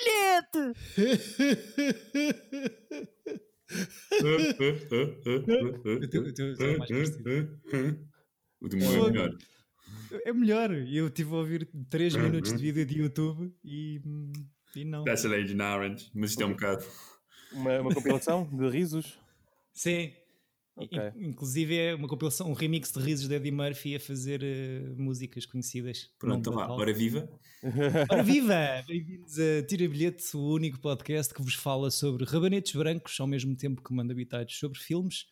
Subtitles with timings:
[0.00, 0.74] bilhete!
[8.60, 9.30] O de é melhor.
[10.24, 10.72] É melhor.
[10.72, 14.00] Eu estive a ouvir 3 minutos de vídeo de YouTube e,
[14.76, 15.04] e não.
[15.04, 16.84] That's an Agent Orange, mas isto é um bocado.
[17.52, 19.18] Uma, uma compilação de risos?
[19.72, 20.12] Sim.
[20.80, 21.12] Okay.
[21.16, 25.44] Inclusive é uma compilação, um remix de risos de Eddie Murphy a fazer uh, músicas
[25.44, 26.10] conhecidas.
[26.18, 27.28] Pronto, vá, ora viva!
[28.10, 28.82] Ora viva!
[28.88, 33.54] Bem-vindos a Tira Bilhete, o único podcast que vos fala sobre rabanetes brancos, ao mesmo
[33.54, 35.26] tempo que manda habitados sobre filmes.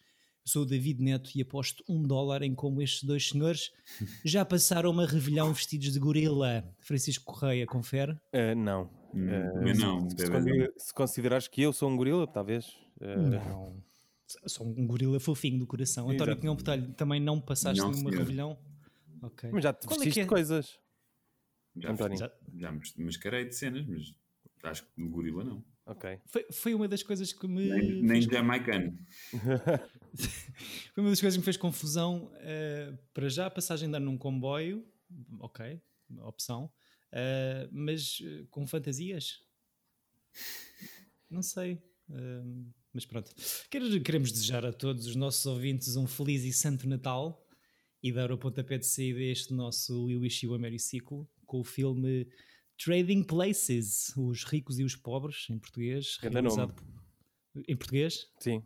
[0.44, 3.72] Eu sou o David Neto e aposto um dólar em como estes dois senhores
[4.22, 6.62] já passaram uma revelhão vestidos de gorila.
[6.78, 8.12] Francisco Correia, confere?
[8.34, 8.82] Uh, não.
[9.14, 10.10] Uh, não.
[10.10, 12.66] Se, se, se considerares que eu sou um gorila, talvez.
[13.00, 13.82] Uh, não.
[14.46, 16.10] Sou um gorila fofinho do coração.
[16.10, 18.58] António Pinhão Botelho, também não passaste não, numa revelhão?
[19.22, 19.50] Okay.
[19.50, 20.26] Mas já te Qual vestiste é é?
[20.26, 20.78] coisas.
[21.76, 22.18] Já, António.
[22.18, 24.14] já, já mascarei de cenas, mas
[24.62, 25.64] acho que no gorila não.
[25.86, 26.20] Ok.
[26.26, 27.70] Foi, foi uma das coisas que me.
[27.70, 28.98] Nem, nem jamaicano.
[30.92, 32.30] foi uma das coisas que me fez confusão.
[32.34, 34.86] Uh, para já, a passagem de andar num comboio,
[35.40, 35.80] ok,
[36.18, 36.70] opção,
[37.12, 39.42] uh, mas uh, com fantasias.
[41.30, 41.82] Não sei.
[42.92, 43.30] Mas pronto.
[43.70, 47.44] Queremos desejar a todos os nossos ouvintes um feliz e santo Natal
[48.02, 51.28] e dar o pontapé de saída a este nosso We Wish You a Merry Ciclo
[51.46, 52.26] com o filme
[52.82, 56.16] Trading Places, Os Ricos e os Pobres, em português.
[56.20, 56.74] realizado
[57.66, 58.26] Em português?
[58.38, 58.62] Sim.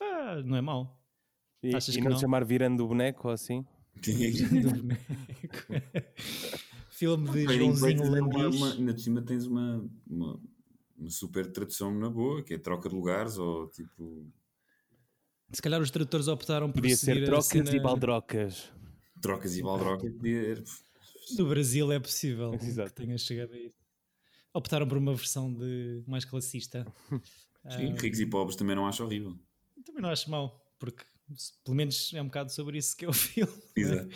[0.00, 1.00] Ah, não é mau.
[1.62, 3.64] E, Achas e que não, não chamar Virando o Boneco ou assim?
[3.96, 5.02] Virando o Boneco.
[6.90, 8.62] filme de Joãozinho Landis.
[8.62, 10.40] Ainda de cima tens uma, uma
[11.02, 14.32] uma super tradução na boa, que é troca de lugares ou tipo.
[15.52, 17.74] Se calhar os tradutores optaram por Podia ser trocas cena...
[17.74, 18.72] e baldrocas.
[19.20, 20.12] Trocas e baldrocas.
[21.36, 22.90] No Brasil é possível Exato.
[22.90, 23.82] que tenha chegado a isso.
[24.54, 26.86] Optaram por uma versão de mais classista.
[27.70, 29.38] Sim, uh, ricos e pobres também não acho horrível.
[29.84, 31.04] Também não acho mau, porque
[31.64, 33.52] pelo menos é um bocado sobre isso que é o filme.
[33.76, 34.08] Exato.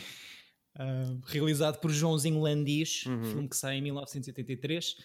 [0.75, 3.25] Uh, realizado por Joãozinho Landis, uhum.
[3.25, 4.97] filme que sai em 1983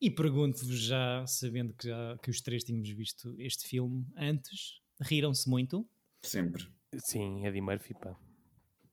[0.00, 5.48] e pergunto-vos já, sabendo que, já, que os três tínhamos visto este filme antes, riram-se
[5.48, 5.88] muito?
[6.22, 6.66] Sempre.
[6.98, 8.16] Sim, Eddie Murphy, pá.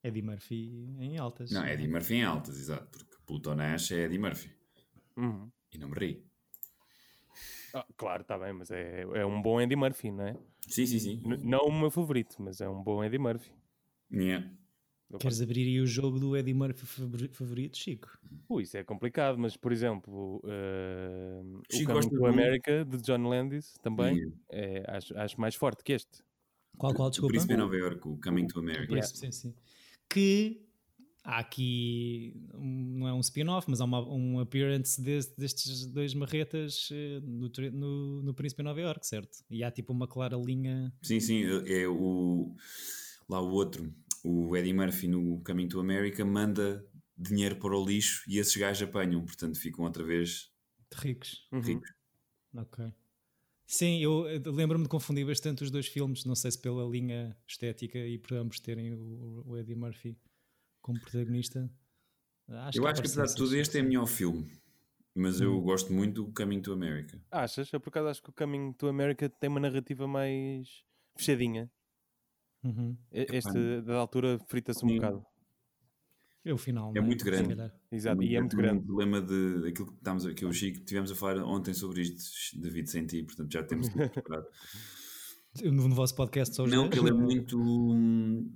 [0.04, 1.52] Eddie Murphy em altas.
[1.52, 4.52] Não, Eddie Murphy em altas, exato, porque Pluto Nash é Eddie Murphy.
[5.16, 5.52] Uhum.
[5.72, 6.26] E não me ri.
[7.74, 10.38] Ah, claro, está bem, mas é, é um bom Eddie Murphy, não é?
[10.68, 11.22] Sim, sim, sim.
[11.26, 13.52] N não o meu favorito, mas é um bom Eddie Murphy.
[14.12, 14.48] Yeah.
[15.20, 16.86] Queres abrir aí o jogo do Eddie Murphy
[17.32, 18.18] favorito, Chico?
[18.50, 23.74] Ui, isso é complicado, mas por exemplo, uh, o Coming to America de John Landis
[23.82, 26.24] também é, acho, acho, mais forte que este.
[26.78, 27.28] Qual, qual, desculpa?
[27.28, 28.92] O Príncipe de Nova York, o Coming to America.
[28.92, 29.08] Yeah.
[29.08, 29.54] Sim, sim.
[30.10, 30.66] Que
[31.24, 36.90] há aqui, não é um spin-off, mas há uma, um appearance deste, destes dois marretas
[36.92, 39.44] eh, no, no, no Príncipe de Nova York, certo?
[39.50, 40.94] E há tipo uma clara linha.
[41.02, 42.56] Sim, sim, é o.
[43.30, 43.92] Lá o outro,
[44.24, 46.86] o Eddie Murphy no Coming to America manda
[47.18, 50.52] dinheiro para o lixo e esses gajos apanham, portanto ficam outra vez
[50.96, 51.48] ricos.
[51.52, 51.60] Uhum.
[51.60, 51.94] ricos.
[52.56, 52.94] Ok.
[53.66, 57.98] Sim, eu lembro-me de confundir bastante os dois filmes, não sei se pela linha estética
[57.98, 60.18] e por ambos terem o, o Eddie Murphy
[60.82, 61.70] como protagonista.
[62.48, 64.48] Acho eu que acho que apesar de tudo este é melhor filme,
[65.16, 65.62] mas eu hum.
[65.62, 67.20] gosto muito do Coming to America.
[67.32, 67.72] Achas?
[67.72, 70.84] Eu por acaso acho que o Coming to America tem uma narrativa mais
[71.16, 71.72] fechadinha.
[72.64, 72.96] Uhum.
[73.12, 75.26] Este, da altura, frita-se um bocado.
[76.46, 76.92] É o final.
[76.96, 77.02] É, é?
[77.02, 77.72] muito grande.
[77.92, 78.80] Exato, e é muito grande.
[78.84, 82.60] O problema de, daquilo que estamos aqui, o Chico, tivemos a falar ontem sobre isto,
[82.60, 84.48] David, sem ti, portanto já temos tudo preparado.
[85.64, 87.58] no vosso podcast só Não, que ele é muito.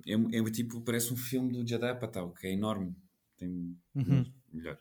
[0.05, 2.93] É, é, tipo, parece um filme do Jedi Apatow, que é enorme.
[3.37, 3.77] Tem.
[3.95, 4.25] Uhum.
[4.51, 4.77] Melhor.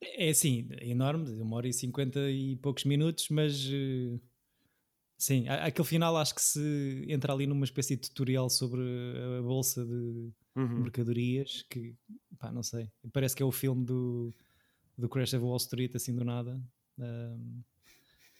[0.00, 3.66] É assim, é enorme, uma hora e cinquenta e poucos minutos, mas.
[3.66, 4.20] Uh
[5.22, 8.80] Sim, aquele final acho que se entra ali numa espécie de tutorial sobre
[9.38, 10.80] a bolsa de uhum.
[10.80, 11.94] mercadorias que,
[12.36, 14.34] pá, não sei, parece que é o filme do,
[14.98, 16.60] do Crash of Wall Street, assim do nada.
[16.98, 17.62] Um,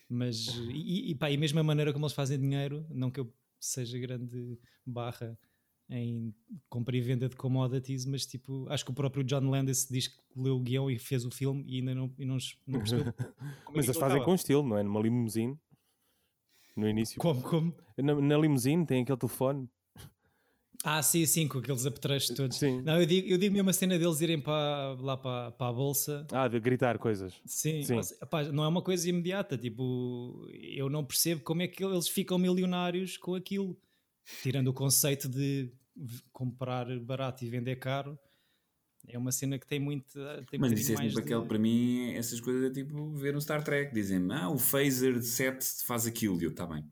[0.09, 3.33] mas, e, e, pá, e mesmo a maneira como eles fazem dinheiro, não que eu
[3.61, 5.39] seja grande barra
[5.89, 6.35] em
[6.67, 10.19] compra e venda de commodities, mas tipo, acho que o próprio John Landis diz que
[10.35, 12.37] leu o guião e fez o filme e ainda não, e não,
[12.67, 13.05] não percebeu.
[13.73, 14.83] mas eles fazem com estilo, não é?
[14.83, 15.57] Numa limusine
[16.75, 17.19] no início.
[17.19, 17.41] Como?
[17.41, 17.75] como?
[17.97, 19.69] Na, na limusine tem aquele telefone.
[20.83, 22.57] Ah, sim, sim, com aqueles apetrechos todos.
[22.57, 22.81] Sim.
[22.81, 25.73] Não, eu digo, eu digo mesmo a cena deles irem para, lá para, para a
[25.73, 26.27] bolsa.
[26.29, 27.33] Ah, de gritar coisas.
[27.45, 28.01] Sim, sim.
[28.51, 29.57] Não é uma coisa imediata.
[29.57, 33.77] Tipo, eu não percebo como é que eles ficam milionários com aquilo.
[34.41, 35.71] Tirando o conceito de
[36.33, 38.19] comprar barato e vender caro.
[39.07, 40.13] É uma cena que tem muito.
[40.49, 41.19] Tem Mas isso é tipo de...
[41.19, 43.93] aquele, para mim, essas coisas é tipo ver um Star Trek.
[43.93, 46.39] Dizem-me, ah, o phaser de 7 faz aquilo.
[46.41, 46.85] E eu, está bem.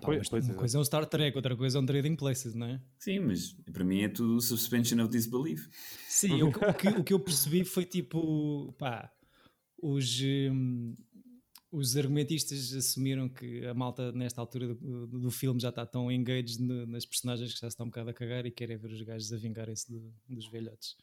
[0.00, 2.66] pois, pois, uma coisa é um Star Trek, outra coisa é um Trading Places, não
[2.66, 2.80] é?
[2.98, 5.66] Sim, mas para mim é tudo suspension of disbelief.
[6.08, 9.10] Sim, o, o, que, o que eu percebi foi tipo, pá,
[9.82, 10.20] os.
[10.22, 10.94] Hum,
[11.72, 16.60] os argumentistas assumiram que a malta, nesta altura do, do filme, já está tão engaged
[16.60, 19.32] no, nas personagens que já estão um bocado a cagar e querem ver os gajos
[19.32, 19.86] a vingarem-se
[20.28, 20.96] dos velhotes.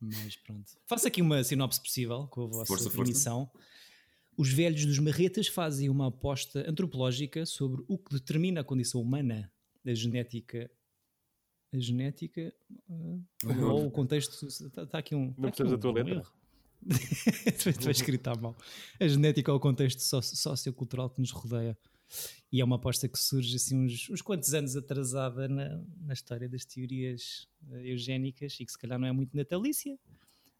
[0.00, 0.72] Mas pronto.
[0.86, 3.46] Faça aqui uma sinopse possível com a vossa força, definição.
[3.46, 3.66] Força.
[4.36, 9.50] Os velhos dos marretas fazem uma aposta antropológica sobre o que determina a condição humana,
[9.84, 10.70] a genética.
[11.72, 12.54] A genética.
[12.88, 13.22] Uh,
[13.62, 14.46] ou o contexto.
[14.46, 15.34] Está tá aqui um.
[15.38, 16.22] Não precisas da tua letra.
[16.86, 18.54] Estou escrito à mão.
[19.00, 21.76] A genética ou o contexto sociocultural que nos rodeia.
[22.52, 26.48] E é uma aposta que surge assim uns, uns quantos anos atrasada na, na história
[26.48, 29.98] das teorias uh, eugénicas e que se calhar não é muito natalícia,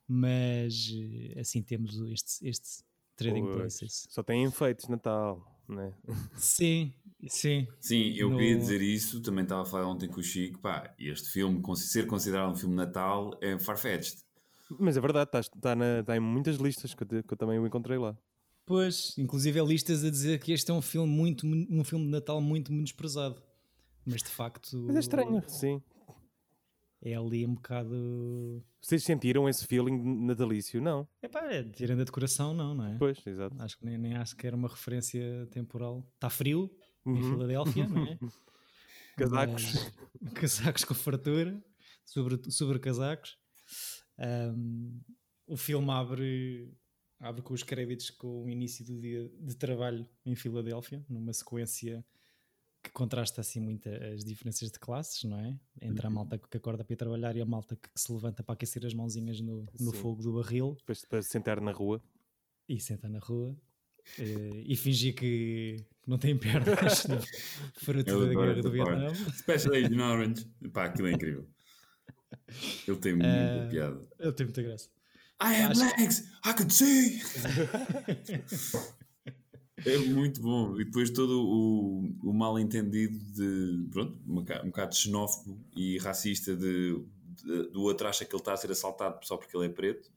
[0.07, 2.85] mas uh, assim temos este, este
[3.17, 4.07] trading pois, places.
[4.11, 5.93] Só tem enfeites Natal, né?
[6.37, 6.93] Sim,
[7.29, 7.67] sim.
[7.81, 8.37] Sim, eu no...
[8.37, 12.07] queria dizer isso, também estava a falar ontem com o Chico, pá, este filme, ser
[12.07, 14.19] considerado um filme Natal é farfetched.
[14.79, 17.59] Mas é verdade, está, está, na, está em muitas listas que eu, que eu também
[17.59, 18.17] o encontrei lá.
[18.67, 22.11] Pois, inclusive há listas a dizer que este é um filme muito um filme de
[22.11, 23.41] Natal muito menosprezado.
[24.05, 24.77] Mas de facto.
[24.87, 25.81] Mas é estranho, sim.
[27.01, 28.65] É ali um bocado.
[28.81, 30.81] Vocês sentiram esse feeling natalício?
[30.81, 31.07] Não.
[31.23, 32.97] É pá, é, tirando a decoração, não, não é?
[32.99, 33.55] Pois, exato.
[33.61, 36.05] Acho que nem, nem acho que era uma referência temporal.
[36.15, 36.69] Está frio
[37.05, 37.17] uhum.
[37.17, 38.19] em Filadélfia, não é?
[39.17, 39.75] casacos.
[40.21, 41.63] Mas, casacos com fartura,
[42.05, 43.39] sobre, sobre casacos.
[44.19, 45.01] Um,
[45.47, 46.75] o filme abre
[47.21, 52.05] abre com os créditos com o início do dia de trabalho em Filadélfia, numa sequência
[52.83, 55.59] que contrasta assim muito as diferenças de classes, não é?
[55.83, 56.15] Entre a uhum.
[56.15, 58.95] malta que acorda para ir trabalhar e a malta que, se levanta para aquecer as
[58.95, 60.77] mãozinhas no, no fogo do barril.
[60.79, 62.01] Depois para sentar na rua.
[62.69, 63.57] E sentar na rua.
[64.19, 67.07] Uh, e fingir que não tem pernas
[67.75, 69.13] fruto da guerra do Vietnã.
[69.35, 70.47] Especially Agent Orange.
[70.73, 71.49] Pá, aquilo é incrível.
[72.87, 74.09] Ele tem muita uh, piada.
[74.21, 74.96] Ele tem muita graça.
[75.41, 77.21] I have legs, I could see.
[79.85, 80.81] é muito bom.
[80.81, 86.57] E depois todo o, o mal entendido de pronto, um, um bocado xenófobo e racista
[86.57, 86.99] de,
[87.45, 90.11] de, do outro acha que ele está a ser assaltado só porque ele é preto.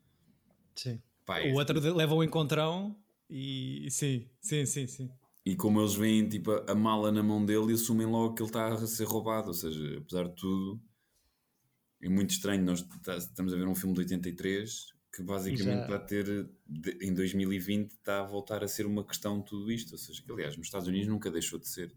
[0.75, 1.01] Sim.
[1.25, 1.92] Pá, é o outro assim.
[1.92, 2.95] leva o encontrão
[3.30, 5.12] e sim, sim, sim, sim.
[5.45, 8.50] E como eles veem tipo, a mala na mão dele e assumem logo que ele
[8.50, 9.50] está a ser roubado.
[9.50, 10.81] Ou seja, apesar de tudo,
[12.01, 12.63] é muito estranho.
[12.63, 12.86] Nós
[13.18, 16.00] estamos a ver um filme de 83 que basicamente já...
[16.00, 16.50] ter
[17.01, 20.56] em 2020 está a voltar a ser uma questão tudo isto, ou seja, que aliás
[20.56, 21.94] nos Estados Unidos nunca deixou de ser.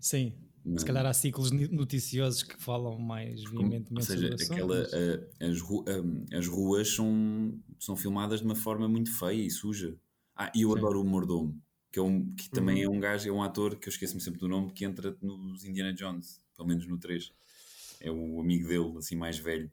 [0.00, 0.34] Sim,
[0.64, 5.60] Mas, se calhar há ciclos noticiosos que falam mais veementemente Ou seja, aquela, a, as,
[5.60, 9.96] ru, a, as ruas são, são filmadas de uma forma muito feia e suja.
[10.34, 10.78] Ah, e eu Sim.
[10.78, 11.60] adoro o Mordomo,
[11.90, 12.94] que, é um, que também uhum.
[12.94, 15.64] é um gajo, é um ator que eu esqueço-me sempre do nome, que entra nos
[15.64, 17.32] Indiana Jones, pelo menos no 3.
[18.00, 19.70] É o amigo dele, assim, mais velho.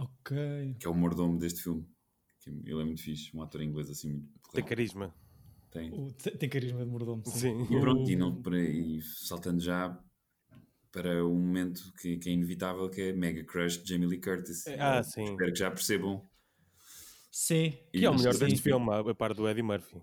[0.00, 0.76] Ok.
[0.78, 1.86] Que é o mordomo deste filme.
[2.46, 4.28] Ele é muito fixe, um ator inglês assim muito.
[4.52, 5.14] Tem carisma.
[5.70, 5.92] Tem.
[5.92, 7.22] O, tem carisma de mordomo.
[7.26, 7.66] Sim.
[7.66, 7.76] sim.
[7.76, 9.96] E pronto, e, não, e saltando já
[10.90, 14.66] para um momento que, que, é inevitável, que é Mega Crush de Jamie Lee Curtis.
[14.78, 15.24] Ah, sim.
[15.24, 16.26] Espero que já percebam.
[17.30, 17.78] Sim.
[17.92, 20.02] Que é o melhor deste filme, a par do Eddie Murphy.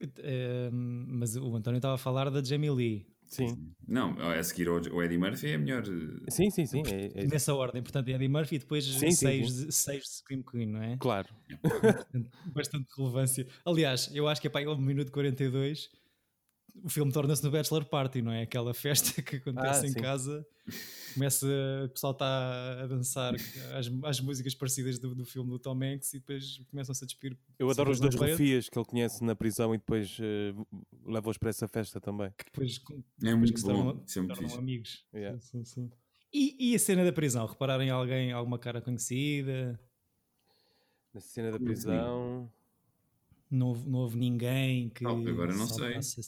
[0.00, 3.06] Uh, mas o António estava a falar da Jamie Lee.
[3.28, 3.72] Sim.
[3.86, 5.82] Não, a seguir o Eddie Murphy é melhor.
[5.86, 6.82] Eh, sim, sim, sim.
[6.86, 7.26] É, é...
[7.26, 9.70] Nessa ordem, portanto, Eddie Murphy e depois sim, seis, sim, sim.
[9.70, 10.96] seis de Scream Queen, não é?
[10.96, 11.28] Claro.
[11.82, 13.46] Bastante, bastante relevância.
[13.64, 15.90] Aliás, eu acho que é para o minuto 42
[16.82, 18.42] o filme torna-se no Bachelor Party, não é?
[18.42, 20.46] Aquela festa que acontece ah, em casa
[21.14, 21.46] começa,
[21.84, 26.14] o pessoal está a dançar as, as músicas parecidas do, do filme do Tom Hanks
[26.14, 27.36] e depois começam-se a despir.
[27.58, 30.66] Eu adoro os dois rufias que ele conhece na prisão e depois uh,
[31.08, 32.30] leva-os para essa festa também.
[32.36, 32.80] Que depois,
[33.24, 35.06] é muito que bom, se tornam, amigos.
[35.14, 35.40] Yeah.
[35.40, 35.90] Sim, sim,
[36.32, 37.46] e, e, a cena da prisão?
[37.46, 39.80] Repararem alguém, alguma cara conhecida?
[41.12, 42.52] Na cena da prisão.
[43.50, 45.06] Não, não houve ninguém que.
[45.06, 45.96] Oh, agora não sei.
[45.96, 46.22] Assim.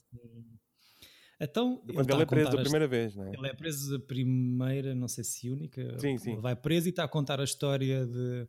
[1.39, 3.33] Então, Quando ele, ele é preso a primeira vez, não é?
[3.35, 5.99] Ele é preso a primeira, não sei se única.
[5.99, 6.33] Sim, sim.
[6.33, 8.49] Ele vai preso e está a contar a história de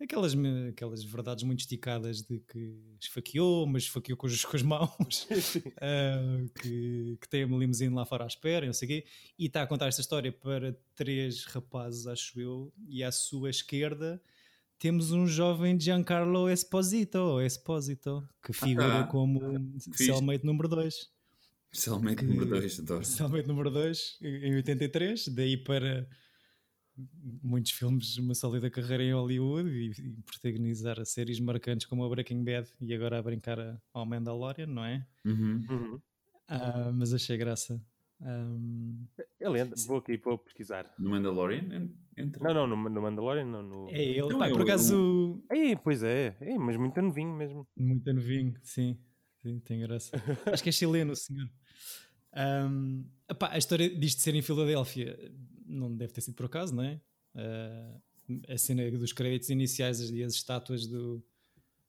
[0.00, 0.34] aquelas,
[0.68, 7.18] aquelas verdades muito esticadas de que esfaqueou, mas esfaqueou com, com as mãos, uh, que,
[7.20, 9.06] que tem uma limusine lá fora à espera, não sei o quê,
[9.38, 14.20] e está a contar esta história para três rapazes, acho eu, e à sua esquerda
[14.78, 19.40] temos um jovem Giancarlo Esposito, Esposito que figura ah, como
[19.94, 21.10] cellmate número 2.
[21.72, 23.02] Especialmente número 2, adoro.
[23.02, 26.06] Especialmente número 2, em 83, daí para
[27.42, 32.44] muitos filmes, uma sólida carreira em Hollywood e, e protagonizar séries marcantes como a Breaking
[32.44, 35.06] Bad e agora a brincar ao Mandalorian, não é?
[35.24, 35.66] Uhum.
[35.68, 35.94] Uhum.
[36.50, 37.82] Uh, mas achei graça.
[38.20, 39.06] Um...
[39.40, 40.92] É lenda, vou aqui vou pesquisar.
[40.98, 41.90] No Mandalorian?
[42.16, 42.42] Entra.
[42.42, 43.62] Não, não, no, no Mandalorian não.
[43.62, 43.90] No...
[43.90, 45.42] É ele, não, pá, por acaso.
[45.50, 47.66] É, pois é, é, mas muito novinho mesmo.
[47.76, 48.98] Muito novinho, sim.
[49.42, 50.12] sim tem graça.
[50.52, 51.48] Acho que é chileno o senhor.
[52.36, 55.16] Um, epá, a história disto de ser em Filadélfia
[55.64, 57.00] não deve ter sido por acaso, não é?
[57.34, 58.02] Uh,
[58.48, 61.22] a cena dos créditos iniciais e as estátuas do,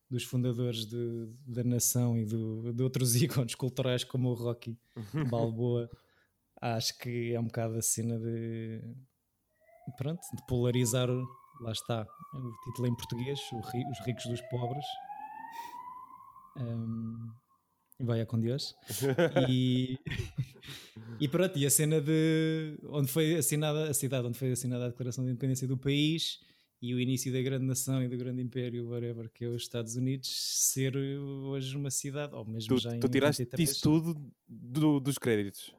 [0.09, 4.77] dos fundadores de, da nação e do, de outros ícones culturais como o Rocky
[5.29, 5.89] Balboa,
[6.59, 8.81] acho que é um bocado a cena de
[9.97, 11.07] pronto, de polarizar
[11.61, 14.85] lá está o título em português, os ricos dos pobres.
[16.57, 17.31] Um,
[17.99, 18.75] Vai com Deus.
[19.49, 19.97] e,
[21.19, 24.89] e pronto, e a cena de onde foi assinada a cidade, onde foi assinada a
[24.89, 26.39] declaração de independência do país
[26.81, 29.95] e o início da grande nação e do grande império, whatever, que é os Estados
[29.95, 34.15] Unidos, ser hoje uma cidade, ou mesmo tu, já em Tu tiraste isso tudo
[34.47, 35.73] do, dos créditos?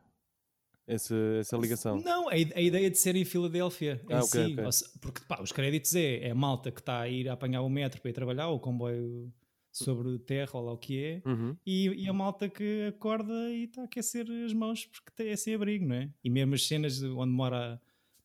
[0.87, 2.01] Essa, essa ligação?
[2.01, 5.01] Não, a, a ideia de ser em Filadélfia ah, em okay, si, okay.
[5.01, 7.69] porque pá, os créditos é, é a malta que está a ir a apanhar o
[7.69, 9.33] metro para ir trabalhar, o comboio
[9.77, 11.57] sobre terra ou lá o que é, uhum.
[11.67, 15.53] e, e, a malta que acorda e está a aquecer as mãos porque tem esse
[15.53, 16.11] abrigo, não é?
[16.25, 17.81] E mesmo as cenas onde mora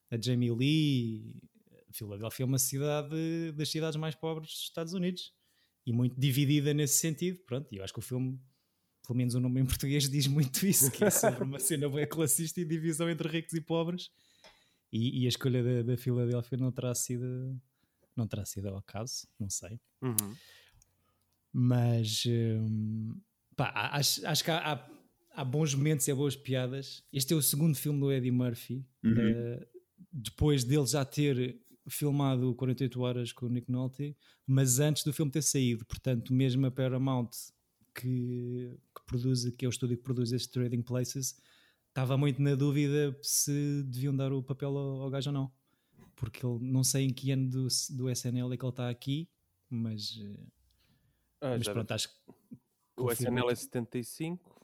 [0.10, 1.42] a, Jamie Lee,
[1.92, 5.34] Filadélfia é uma cidade das cidades mais pobres dos Estados Unidos
[5.86, 7.40] e muito dividida nesse sentido.
[7.46, 8.40] Pronto, e eu acho que o filme,
[9.06, 12.08] pelo menos o nome em português, diz muito isso: que é sempre uma cena bem
[12.08, 14.10] classista e divisão entre ricos e pobres.
[14.92, 17.60] E, e a escolha da, da Filadélfia não terá sido.
[18.16, 19.80] Não terá sido ao acaso, não sei.
[20.02, 20.36] Uhum.
[21.54, 23.20] Mas hum,
[23.56, 24.90] pá, acho, acho que há, há,
[25.36, 27.04] há, bons momentos e há boas piadas.
[27.12, 28.86] Este é o segundo filme do Eddie Murphy.
[29.04, 29.12] Uhum.
[29.12, 29.66] Uh,
[30.12, 34.16] depois dele já ter filmado 48 horas com o Nick Nolte,
[34.46, 35.86] mas antes do filme ter saído.
[35.86, 37.30] Portanto, mesmo a Paramount,
[37.94, 41.36] que, que produz, que é o estúdio que produz este Trading Places,
[41.90, 45.52] estava muito na dúvida se deviam dar o papel ao, ao gajo ou não.
[46.16, 49.30] Porque ele não sei em que ano do, do SNL é que ele está aqui,
[49.70, 50.52] mas uh,
[51.42, 52.16] ah, mas pronto, acho que.
[52.98, 54.62] O SNL é 75.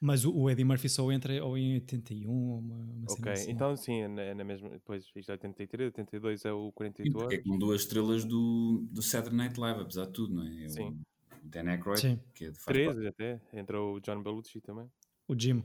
[0.00, 3.50] Mas o, Eddie Murphy só entra ou em 81 ou uma, uma Ok, assim.
[3.50, 4.68] então sim, é na, é na mesma.
[4.70, 7.32] Depois isto é 83, 82 é o 48 horas.
[7.32, 10.64] É com duas estrelas do, do Saturday Night Live, apesar de tudo, não é?
[10.64, 11.00] é sim.
[11.42, 12.20] O Dan Aykroyd, sim.
[12.34, 13.40] que é de Três até.
[13.52, 14.90] Entra o John Belushi também.
[15.28, 15.64] O Jim.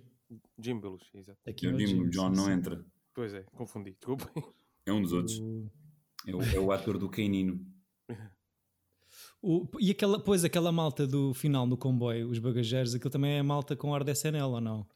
[0.58, 1.40] Jim Belushi, exato.
[1.48, 2.52] Aqui o, Jim, Jim, John sim, não sim.
[2.52, 2.86] entra.
[3.14, 4.28] Pois é, confundi, desculpem.
[4.86, 5.40] É um dos outros.
[5.40, 5.70] O...
[6.26, 7.66] É, o, é o ator do Canino.
[9.42, 13.42] O, e aquela, pois, aquela malta do final no comboio, os bagageiros, aquilo também é
[13.42, 14.88] malta com ar de SNL ou não?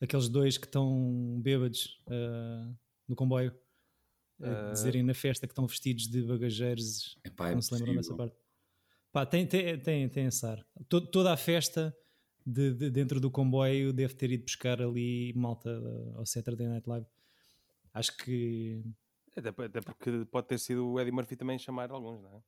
[0.00, 2.76] Aqueles dois que estão bêbados uh,
[3.08, 3.52] no comboio,
[4.40, 7.18] uh, dizerem na festa que estão vestidos de bagageiros.
[7.24, 8.36] Epá, é não se lembram dessa parte?
[9.10, 10.64] Pá, tem, tem, tem, tem esse ar.
[10.88, 11.96] Todo, toda a festa
[12.44, 15.70] de, de, dentro do comboio deve ter ido buscar ali malta
[16.14, 17.06] ao Saturday Night Live.
[17.94, 18.84] Acho que.
[19.34, 22.42] Até, até porque pode ter sido o Eddie Murphy também chamar alguns, não é?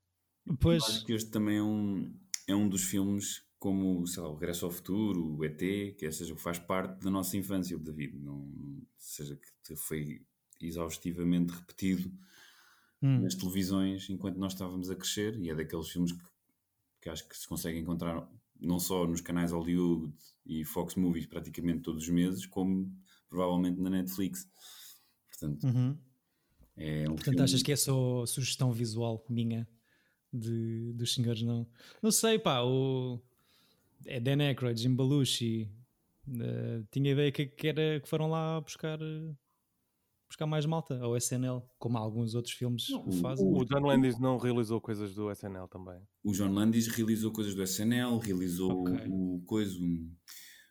[0.61, 0.83] Pois.
[0.83, 2.15] Acho que este também é um,
[2.47, 6.11] é um dos filmes como, sei lá, o Regresso ao Futuro, o ET, que é,
[6.11, 8.51] seja, faz parte da nossa infância, o David, não,
[8.97, 10.23] seja, que foi
[10.59, 12.11] exaustivamente repetido
[13.03, 13.21] hum.
[13.21, 16.25] nas televisões enquanto nós estávamos a crescer, e é daqueles filmes que,
[17.03, 18.27] que acho que se consegue encontrar
[18.59, 20.13] não só nos canais Hollywood
[20.47, 22.91] e Fox Movies praticamente todos os meses, como
[23.29, 24.49] provavelmente na Netflix.
[25.29, 25.99] Portanto, uhum.
[26.77, 27.43] é um Portanto, filme...
[27.43, 29.69] achas que é só sugestão visual minha?
[30.33, 31.67] De, dos senhores, não.
[32.03, 33.21] Não sei, pá, o.
[34.07, 35.71] É Dan Aykroyd, Jim Belushi.
[36.29, 38.99] Uh, tinha ideia que, que, era, que foram lá buscar.
[40.29, 43.45] Buscar mais malta ao SNL, como alguns outros filmes não, fazem.
[43.45, 46.01] O, o John Landis não realizou coisas do SNL também.
[46.23, 49.09] O John Landis realizou coisas do SNL, realizou okay.
[49.09, 49.77] o, coisa.
[49.77, 50.15] Um...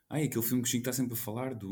[0.09, 1.69] Ai, aquele filme que o Chico está sempre a falar do.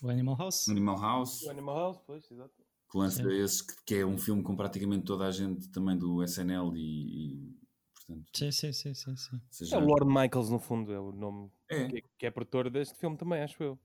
[0.00, 0.68] O Animal House.
[0.68, 1.42] Animal House.
[1.42, 2.61] O Animal House, pois, exato
[2.92, 3.36] que lança é.
[3.36, 6.80] esse, que, que, é um filme com praticamente toda a gente também do SNL e,
[6.80, 7.56] e
[7.94, 8.26] portanto...
[8.34, 9.40] Sim, sim, sim, sim, sim.
[9.50, 9.76] Seja...
[9.76, 11.88] É o Lord Michaels no fundo, é o nome é.
[11.88, 13.78] Que, que, é produtor deste filme também, acho eu.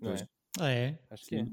[0.00, 0.28] Não é?
[0.58, 0.98] Ah, é?
[1.08, 1.46] Acho que é.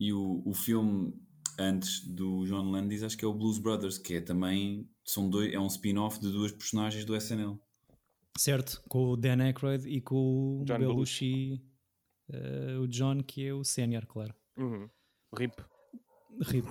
[0.00, 1.14] E o, o filme
[1.60, 5.54] antes do John Landis, acho que é o Blues Brothers, que é também são dois,
[5.54, 7.56] é um spin-off de duas personagens do SNL.
[8.36, 11.62] Certo, com o Dan Aykroyd e com o John Belushi,
[12.30, 14.34] uh, o John, que é o sénior, claro.
[14.58, 14.90] Uhum.
[15.32, 15.54] RIP.
[16.42, 16.66] Rip.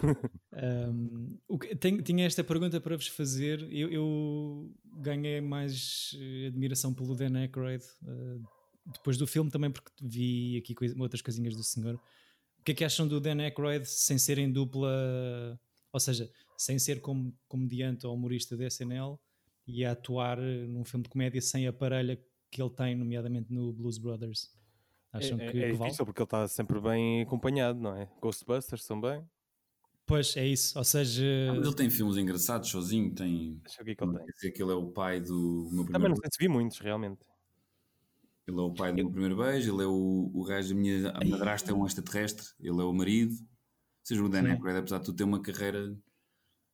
[0.92, 1.38] um,
[1.80, 3.62] tenho, tinha esta pergunta para vos fazer.
[3.72, 8.44] Eu, eu ganhei mais eh, admiração pelo Dan Aykroyd uh,
[8.86, 12.00] depois do filme também, porque vi aqui coisa, outras coisinhas do senhor.
[12.64, 15.60] que é que acham do Dan Aykroyd sem ser em dupla,
[15.92, 19.20] ou seja, sem ser como comediante ou humorista de SNL
[19.68, 22.20] e a atuar num filme de comédia sem a parelha
[22.52, 24.54] que ele tem, nomeadamente no Blues Brothers?
[25.12, 28.10] Acham é, que, é, é difícil porque ele está sempre bem acompanhado, não é?
[28.22, 29.26] Ghostbusters também.
[30.06, 31.26] Pois é isso, ou seja.
[31.50, 33.60] Ah, mas ele tem filmes engraçados sozinho, tem.
[33.64, 34.26] Deixa eu ver que ele tem.
[34.28, 35.92] Dizer que ele é o pai do meu primeiro.
[35.94, 37.26] Também não sei se vi muitos, realmente.
[38.48, 41.10] Ele é o pai do meu primeiro beijo, ele é o, o gajo da minha
[41.10, 43.34] a madrasta, é um extraterrestre, ele é o marido.
[43.34, 45.98] Ou seja, o Dan Aykroyd, apesar de tu ter uma carreira.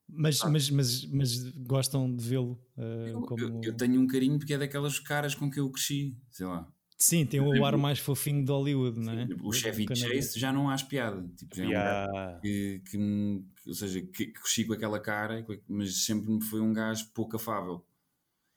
[0.09, 0.49] Mas, ah.
[0.49, 3.41] mas, mas, mas gostam de vê-lo uh, eu, como...
[3.41, 6.69] eu, eu, tenho um carinho porque é daquelas caras com que eu cresci, sei lá.
[7.01, 9.27] Sim, tem o ar mais fofinho de Hollywood, não é?
[9.41, 11.27] O Chevy Chase já não há piada.
[11.35, 12.11] Tipo, já yeah.
[12.13, 16.43] é um que, que, ou seja, que, que cresci com aquela cara, mas sempre me
[16.43, 17.83] foi um gajo pouco afável.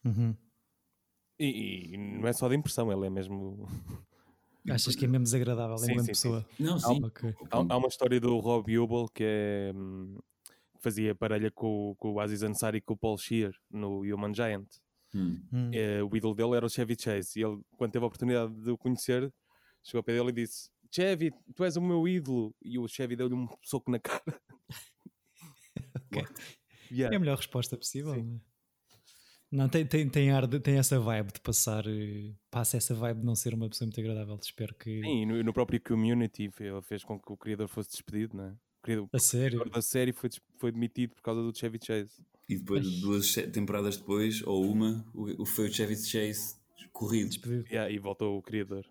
[0.04, 0.36] Uhum.
[1.38, 3.66] E, e, não é só de impressão, ele é mesmo.
[4.70, 6.46] Achas que é mesmo desagradável sim, enquanto sim, pessoa?
[6.56, 6.64] Sim.
[6.64, 7.00] Não, sim.
[7.02, 7.34] Há, okay.
[7.50, 10.18] há, há, uma história do Rob Hubel que é, hum,
[10.80, 14.68] fazia parelha com, com o Aziz Ansari e com o Paul Shear no Human Giant.
[15.14, 15.70] Hum.
[15.72, 17.38] É, o ídolo dele era o Chevy Chase.
[17.38, 19.32] E ele, quando teve a oportunidade de o conhecer,
[19.82, 22.54] chegou ao pé dele e disse: Chevy, tu és o meu ídolo.
[22.62, 24.40] E o Chevy deu-lhe um soco na cara.
[26.06, 26.22] okay.
[26.90, 27.14] yeah.
[27.14, 28.14] É a melhor resposta possível.
[28.14, 28.40] Sim.
[28.40, 28.54] É?
[29.54, 31.86] Não, tem, tem, tem, ar de, tem essa vibe de passar.
[31.86, 34.36] Eh, passa essa vibe de não ser uma pessoa muito agradável.
[34.42, 35.00] Espero que.
[35.00, 38.50] Sim, no, no próprio community ele fez com que o criador fosse despedido, não é?
[38.50, 39.64] O criador, a sério?
[39.70, 40.28] da série foi,
[40.58, 42.20] foi demitido por causa do Chevy Chase.
[42.48, 43.00] E depois, Mas...
[43.00, 46.56] duas temporadas depois, ou uma, o, foi o Chevy Chase
[46.92, 47.36] corrido.
[47.70, 48.86] Yeah, e voltou o criador.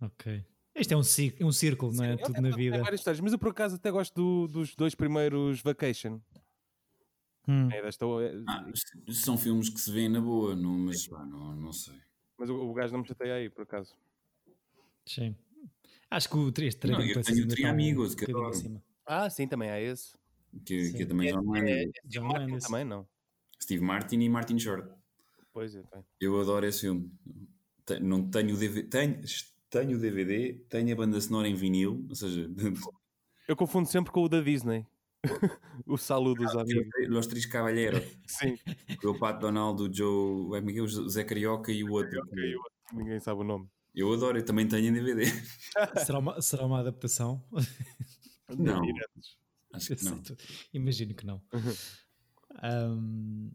[0.00, 0.44] Ok.
[0.74, 2.16] Este é um, um círculo, Sim, não é?
[2.16, 2.78] Tudo na vida.
[2.82, 6.20] várias histórias, mas eu por acaso até gosto do, dos dois primeiros Vacation.
[7.48, 7.70] Hum.
[7.70, 8.04] É desta...
[8.48, 8.66] ah,
[9.12, 11.94] são filmes que se vêem na boa, não, mas pá, não, não sei.
[12.36, 13.94] Mas o, o gajo não me chateia aí, por acaso.
[15.06, 15.34] Sim.
[16.10, 18.82] Acho que o 3 Não, eu tenho o Tri Amigos, que adoro.
[19.06, 20.12] Ah, sim, também há esse.
[20.64, 21.70] Que, que é também John Landis.
[21.70, 22.64] É, é, John Landis.
[22.64, 23.06] Também não.
[23.62, 24.88] Steve Martin e Martin Short.
[25.52, 26.04] Pois é, tem.
[26.20, 27.10] Eu adoro esse filme.
[28.00, 29.20] Não tenho o DVD, tenho,
[29.70, 32.50] tenho o DVD, tenho a banda sonora em vinil, ou seja,
[33.46, 34.84] eu confundo sempre com o da Disney.
[35.86, 36.86] o saludo dos ah, amigos.
[37.08, 38.02] Los Três Cavalheiros.
[38.26, 38.56] Sim.
[39.00, 42.20] Com o Pato Donald, o Joe, o Zé Carioca e o outro.
[42.34, 42.72] E o outro.
[42.92, 43.68] Ninguém sabe o nome.
[43.94, 45.24] Eu adoro, eu também tenho em DVD.
[46.04, 47.42] será, uma, será uma adaptação?
[48.56, 48.82] Não.
[49.76, 50.22] Acho que não.
[50.72, 51.42] Imagino que não.
[52.62, 53.50] um,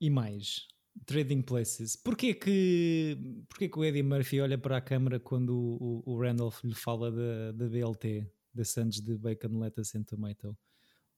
[0.00, 0.68] e mais,
[1.06, 1.96] Trading Places.
[1.96, 6.62] Porquê que, porquê que o Eddie Murphy olha para a câmara quando o, o Randolph
[6.62, 10.56] lhe fala da, da BLT, da Sands de Bacon, Lettuce and Tomato?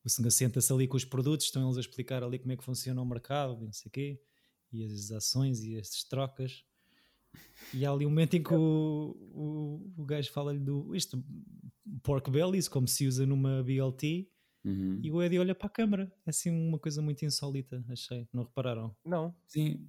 [0.05, 2.64] O senhor senta-se ali com os produtos, estão eles a explicar ali como é que
[2.64, 4.21] funciona o mercado, não sei o quê,
[4.73, 6.64] e as ações e as trocas.
[7.75, 11.22] E há ali um momento em que o, o, o gajo fala-lhe do isto,
[12.03, 14.29] pork bellies, como se usa numa BLT,
[14.64, 15.01] uhum.
[15.03, 16.12] e o Eddie olha para a câmara.
[16.25, 18.29] É assim uma coisa muito insólita, achei.
[18.33, 18.94] Não repararam?
[19.05, 19.35] Não.
[19.46, 19.88] Sim.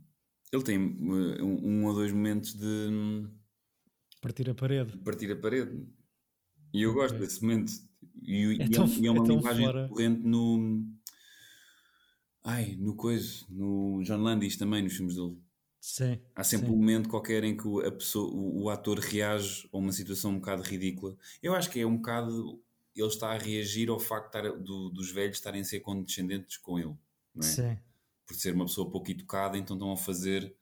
[0.52, 3.28] Ele tem uh, um, um ou dois momentos de
[4.22, 4.98] partir a parede.
[4.98, 5.86] Partir a parede.
[6.74, 7.72] E eu gosto desse momento.
[8.22, 9.88] E, é, e, tão, é, e é uma é linguagem fora.
[9.88, 10.86] corrente no.
[12.44, 15.38] Ai, no coisa, no John Landis também, nos filmes dele.
[15.80, 16.74] Sim, Há sempre sim.
[16.74, 20.40] um momento qualquer em que a pessoa, o, o, ator reage a uma situação um
[20.40, 21.16] bocado ridícula.
[21.42, 22.62] Eu acho que é um bocado.
[22.96, 26.58] Ele está a reagir ao facto de estar, do, dos velhos estarem a ser condescendentes
[26.58, 26.96] com ele.
[27.34, 27.44] Não é?
[27.44, 27.78] Sim.
[28.26, 30.54] Por ser uma pessoa pouco educada, então estão a fazer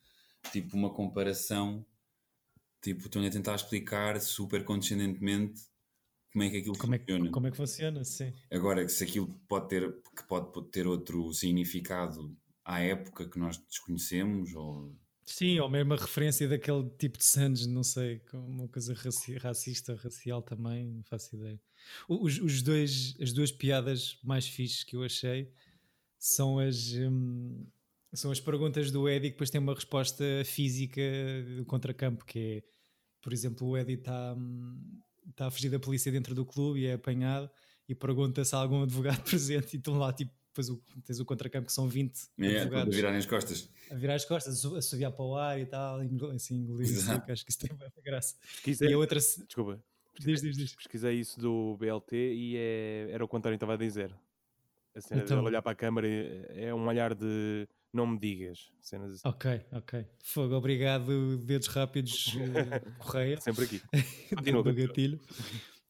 [0.51, 1.86] tipo uma comparação.
[2.82, 5.63] Tipo, estão a tentar explicar super condescendentemente
[6.36, 7.23] como é que aquilo como funciona.
[7.23, 8.34] É que, como é que funciona, sim.
[8.51, 14.54] Agora, se aquilo pode ter, que pode ter outro significado à época que nós desconhecemos,
[14.54, 14.93] ou
[15.25, 19.95] Sim, ou mesmo a referência daquele tipo de Sands, não sei, uma coisa raci racista,
[19.95, 21.59] racial também, não faço ideia.
[22.07, 25.51] Os, os, dois, as duas piadas mais fixes que eu achei
[26.19, 27.65] são as, hum,
[28.13, 31.01] são as perguntas do Eddie que depois tem uma resposta física
[31.57, 32.63] do contracampo, que é,
[33.19, 34.35] por exemplo, o Eddie está
[35.35, 37.49] tá a fugir da polícia dentro do clube e é apanhado
[37.89, 41.26] e pergunta se há algum advogado presente e estão lá tipo depois o, tens o
[41.26, 42.94] contracampo que são 20 é, advogados.
[42.94, 43.70] A virarem as costas.
[43.91, 46.00] A virar as costas, a subir para o ar e tal,
[46.34, 48.36] assim, engolir seco, acho que isso tem muita graça.
[48.41, 49.20] Pesquisei, e a outra...
[49.20, 49.84] Desculpa.
[50.18, 50.76] Diz, diz, diz.
[50.76, 54.15] Pesquisei isso do BLT e é, era o contrário que estava a dizer.
[54.96, 58.72] A cena então, de olhar para a câmara é um olhar de não me digas.
[58.80, 59.28] Cenas assim.
[59.28, 60.06] Ok, ok.
[60.24, 63.41] Fogo, obrigado, dedos rápidos, eh, Correia.
[63.41, 63.82] Sempre aqui.
[64.34, 65.20] Continua, do gatilho.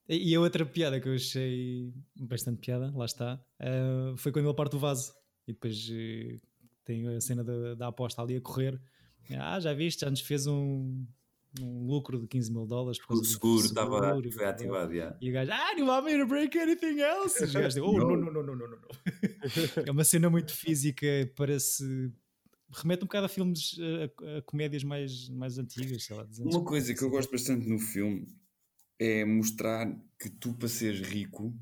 [0.07, 4.53] E a outra piada que eu achei bastante piada, lá está, uh, foi quando ele
[4.53, 5.13] parte o vaso
[5.47, 6.39] e depois uh,
[6.83, 8.79] tem a cena da, da, aposta ali a correr.
[9.31, 11.03] Ah, já viste, já nos fez um,
[11.59, 12.99] num lucro de 15 mil dólares.
[13.09, 15.17] O seguro estava foi ativado, yeah.
[15.19, 17.41] E o gajo, ah, you want me to break anything else?
[17.41, 18.77] E os gajos oh, não, não, não, não, não, não.
[19.87, 22.11] é uma cena muito física, parece
[22.71, 26.27] remete um bocado a filmes, a, a, comédias mais, mais antigas, sei lá.
[26.39, 28.27] Uma coisa que eu gosto bastante no filme
[28.99, 31.53] é mostrar que tu, para seres rico,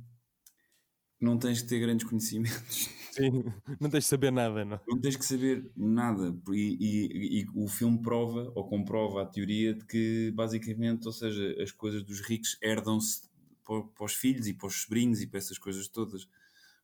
[1.20, 2.90] não tens que ter grandes conhecimentos.
[3.12, 3.44] Sim,
[3.80, 4.80] não tens que saber nada, não?
[4.88, 6.36] Não tens que saber nada.
[6.52, 11.56] E, e, e, o filme prova ou comprova a teoria de que, basicamente, ou seja,
[11.62, 13.30] as coisas dos ricos herdam-se
[13.64, 16.28] para, para os filhos e para os sobrinhos e para essas coisas todas.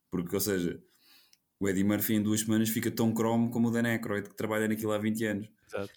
[0.08, 0.80] Porque, ou seja,
[1.58, 4.68] o Eddie Murphy em duas semanas fica tão cromo como o Dan Aykroyd, que trabalha
[4.68, 5.50] naquilo há 20 anos.
[5.66, 5.92] Exato.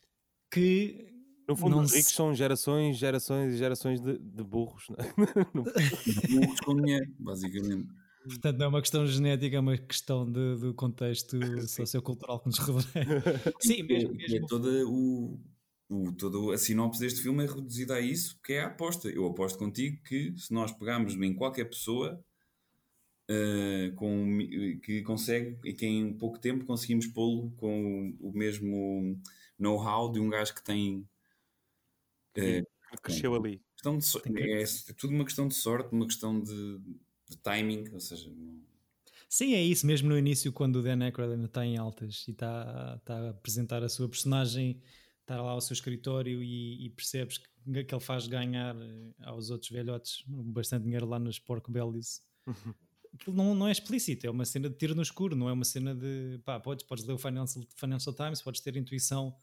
[0.52, 1.13] Que
[1.48, 2.16] no fundo, os ricos se...
[2.16, 4.86] são gerações, gerações e gerações de, de burros.
[4.90, 5.14] Não é?
[6.30, 7.88] burros com dinheiro, basicamente.
[8.24, 12.58] Portanto, não é uma questão genética, é uma questão de, do contexto sociocultural que nos
[12.60, 13.22] rodeia.
[13.60, 14.14] Sim, mesmo.
[14.16, 14.38] mesmo.
[14.38, 15.40] É toda, o,
[15.90, 19.10] o, toda a sinopse deste filme é reduzida a isso, que é a aposta.
[19.10, 22.24] Eu aposto contigo que se nós pegarmos em qualquer pessoa
[23.30, 24.38] uh, com,
[24.82, 29.20] que consegue e que em pouco tempo conseguimos pô-lo com o mesmo
[29.60, 31.06] know-how de um gajo que tem.
[32.38, 33.62] Uh, cresceu ali.
[33.84, 34.66] De, é, é,
[34.98, 36.80] tudo uma questão de sorte, uma questão de
[37.34, 38.32] de timing, ou seja.
[39.28, 42.32] Sim, é isso mesmo no início, quando o Dan Aykroyd ainda está em altas e
[42.32, 44.82] está, está a apresentar a sua personagem,
[45.22, 49.50] está lá ao seu escritório e, e percebes que, que ele faz ganhar eh, aos
[49.50, 52.22] outros velhotes bastante dinheiro lá nos porco bellies.
[52.46, 52.74] Uhum.
[53.14, 55.66] Aquilo não, não é explícito, é uma cena de tiro no escuro, não é uma
[55.66, 59.36] cena de pá, podes, podes ler o Financial, Financial Times, podes ter intuição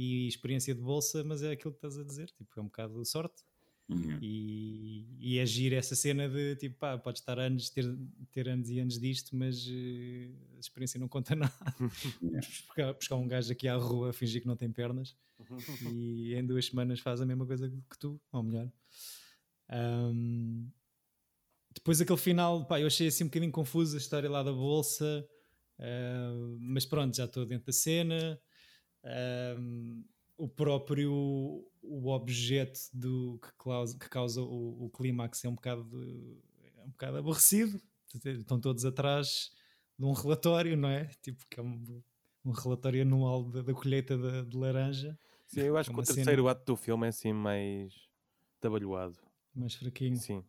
[0.00, 3.00] e experiência de bolsa, mas é aquilo que estás a dizer, tipo, é um bocado
[3.00, 3.42] de sorte.
[3.86, 4.18] Uhum.
[4.22, 7.84] E, e agir essa cena de tipo, pá, podes estar anos, ter,
[8.30, 11.52] ter anos e anos disto, mas uh, a experiência não conta nada.
[12.20, 15.16] buscar, buscar um gajo aqui à rua a fingir que não tem pernas
[15.92, 18.70] e em duas semanas faz a mesma coisa que tu, ou melhor.
[19.70, 20.70] Um,
[21.74, 25.28] depois aquele final, pá, eu achei assim um bocadinho confuso a história lá da bolsa,
[25.78, 28.40] uh, mas pronto, já estou dentro da cena.
[29.04, 30.04] Um,
[30.36, 31.12] o próprio
[31.82, 36.42] o objeto do, que, causa, que causa o, o clímax é um bocado,
[36.76, 37.80] é um bocado aborrecido.
[38.24, 39.50] Estão todos atrás
[39.98, 41.06] de um relatório, não é?
[41.22, 42.02] Tipo, que é um,
[42.44, 45.18] um relatório anual da, da colheita de, de, laranja.
[45.46, 46.50] Sim, eu acho é que o terceiro cena...
[46.50, 47.94] ato do filme é assim mais
[48.60, 49.18] trabalhado.
[49.54, 50.16] Mais fraquinho.
[50.16, 50.44] Sim.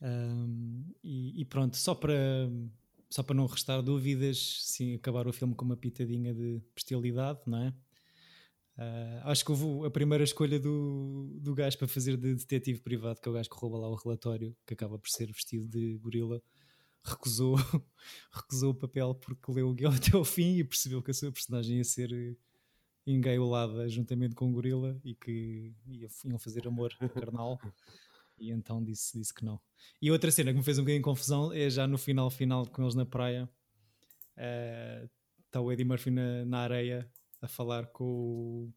[0.00, 2.14] Um, e, e, pronto, só para,
[3.10, 7.58] só para não restar dúvidas, sim, acabar o filme com uma pitadinha de bestialidade, não
[7.58, 7.74] é?
[8.78, 13.20] Uh, acho que houve a primeira escolha do, do gajo para fazer de detetive privado,
[13.20, 15.98] que é o gajo que rouba lá o relatório, que acaba por ser vestido de
[15.98, 16.40] gorila,
[17.04, 17.56] recusou,
[18.32, 21.32] recusou o papel porque leu o guião até ao fim e percebeu que a sua
[21.32, 22.36] personagem ia ser eh,
[23.06, 25.74] engaiolada juntamente com o gorila e que
[26.24, 27.58] iam fazer amor carnal.
[28.40, 29.60] E então disse, disse que não.
[30.00, 32.82] E outra cena que me fez um bocadinho confusão é já no final final com
[32.82, 33.48] eles na praia.
[34.36, 35.08] Uh,
[35.46, 37.10] está o Eddie Murphy na, na areia
[37.42, 38.72] a falar com,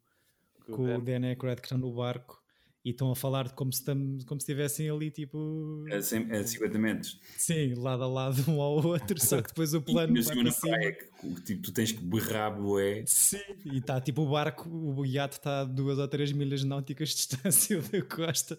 [0.66, 2.43] com, com o Dan Aykroyd que está no barco
[2.84, 7.18] e estão a falar como se, tam, como se estivessem ali tipo a, 50 metros.
[7.36, 10.76] sim, lado a lado um ao outro só que depois o plano vai para cima.
[10.76, 13.04] é que, tipo, tu tens que berrar bué.
[13.06, 17.08] Sim, e está tipo o barco o iate está a duas ou três milhas náuticas
[17.10, 18.58] de distância da costa.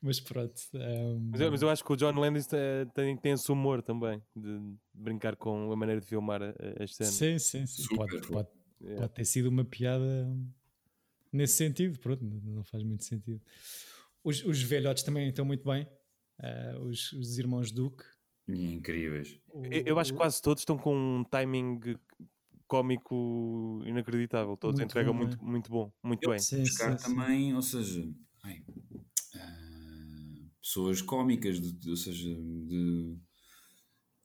[0.00, 1.28] Mas pronto um...
[1.30, 2.46] mas, eu, mas, eu, acho que o John Landis
[2.94, 4.58] tem, tem esse humor também de
[4.94, 6.40] brincar com a maneira de filmar
[6.80, 7.14] as cenas.
[7.14, 7.94] Sim, sim, sim.
[7.94, 8.48] Pode, pode,
[8.80, 9.00] Yeah.
[9.00, 10.28] Pode ter sido uma piada
[11.36, 13.40] nesse sentido, pronto, não faz muito sentido.
[14.24, 15.86] Os, os velhotes também estão muito bem,
[16.40, 18.04] uh, os, os irmãos Duke.
[18.48, 19.38] Incríveis.
[19.54, 21.80] Eu, eu, acho que quase todos estão com um timing
[22.66, 24.56] cómico inacreditável.
[24.56, 25.42] Todos muito entregam bom, muito, é?
[25.42, 26.38] muito bom, muito eu, bem.
[26.38, 27.54] Sim, buscar sim, também, sim.
[27.54, 28.08] ou seja,
[28.42, 28.64] ai,
[29.34, 33.16] uh, pessoas cómicas, de, de, ou seja, de,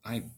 [0.04, 0.30] ai,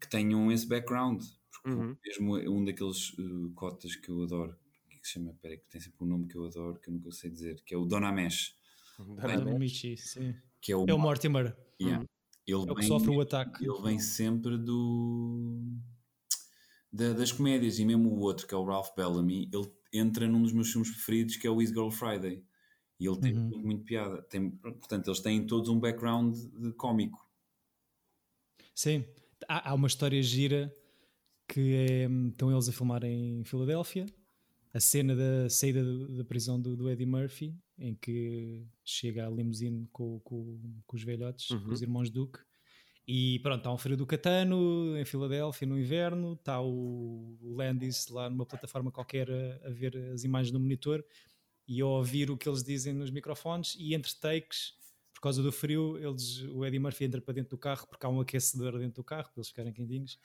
[0.00, 1.22] que tenham esse background.
[1.64, 1.96] Uhum.
[2.04, 4.56] Mesmo um daqueles uh, cotas que eu adoro,
[5.06, 7.12] que se chama, peraí, que tem sempre um nome que eu adoro, que eu nunca
[7.12, 8.56] sei dizer, que é o Dona Mesh.
[8.98, 10.34] Dona Michi, sim.
[10.60, 11.56] Que é o, é o Mortimer.
[11.80, 12.00] Yeah.
[12.00, 12.06] Uhum.
[12.46, 13.64] Ele é o que vem, sofre o ataque.
[13.64, 15.60] Ele vem sempre do.
[16.92, 20.42] Da, das comédias, e mesmo o outro, que é o Ralph Bellamy, ele entra num
[20.42, 22.44] dos meus filmes preferidos, que é o Easy Girl Friday.
[22.98, 23.42] E ele tem uhum.
[23.42, 24.22] muito, muito, piada.
[24.22, 27.24] Tem, portanto, eles têm todos um background de cómico.
[28.74, 29.04] Sim.
[29.46, 30.74] Há, há uma história gira
[31.46, 34.06] que é, estão eles a filmar em Filadélfia,
[34.76, 39.88] a cena da saída da prisão do, do, Eddie Murphy, em que chega a limusine
[39.90, 41.64] com, com, com os velhotes, uhum.
[41.64, 42.38] com os irmãos Duke,
[43.08, 48.28] e pronto, está um frio do Catano em Filadélfia no inverno, está o Landis lá
[48.28, 51.02] numa plataforma qualquer a, a ver as imagens no monitor,
[51.66, 54.74] e a ouvir o que eles dizem nos microfones e entre takes,
[55.14, 58.08] por causa do frio, eles, o Eddie Murphy entra para dentro do carro porque há
[58.10, 60.18] um aquecedor dentro do carro para eles ficarem quentinhos.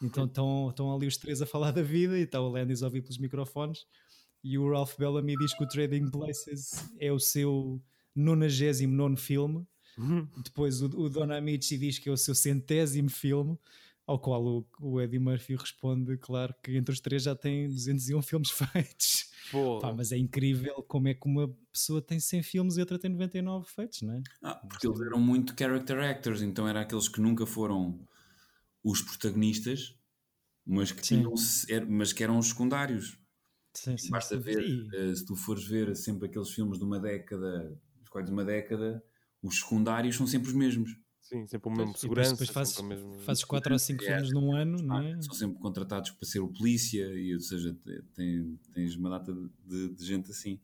[0.00, 2.86] Então estão, estão ali os três a falar da vida e está o Landis a
[2.86, 3.84] ouvir pelos microfones
[4.42, 7.82] e o Ralph Bellamy diz que o Trading Places é o seu
[8.14, 9.66] 99 filme.
[9.96, 10.28] Uhum.
[10.44, 13.58] Depois o, o Don Amici diz que é o seu centésimo filme,
[14.06, 18.22] ao qual o, o, Eddie Murphy responde, claro, que entre os três já tem 201
[18.22, 19.28] filmes feitos.
[19.80, 23.10] Pá, mas é incrível como é que uma pessoa tem 100 filmes e outra tem
[23.10, 24.22] 99 feitos, não é?
[24.42, 27.98] Ah, porque eles eram muito character actors, então eram aqueles que nunca foram
[28.90, 29.94] os protagonistas,
[30.66, 31.32] mas que, tinham,
[31.88, 33.18] mas que eram os secundários.
[33.74, 36.98] Sim, sim, Basta sim, ver, uh, se tu fores ver sempre aqueles filmes de uma
[36.98, 39.02] década, os quais de uma década,
[39.42, 40.90] os secundários são sempre os mesmos.
[41.20, 42.30] Sim, sempre o mesmo pois, segurança.
[42.30, 43.18] Depois fazes, mesmo...
[43.20, 45.20] fazes 4 ou 5 filmes num ano, não é?
[45.20, 47.76] São sempre contratados para ser o polícia, e, ou seja,
[48.14, 49.32] tem, tens uma data
[49.66, 50.58] de, de, gente assim.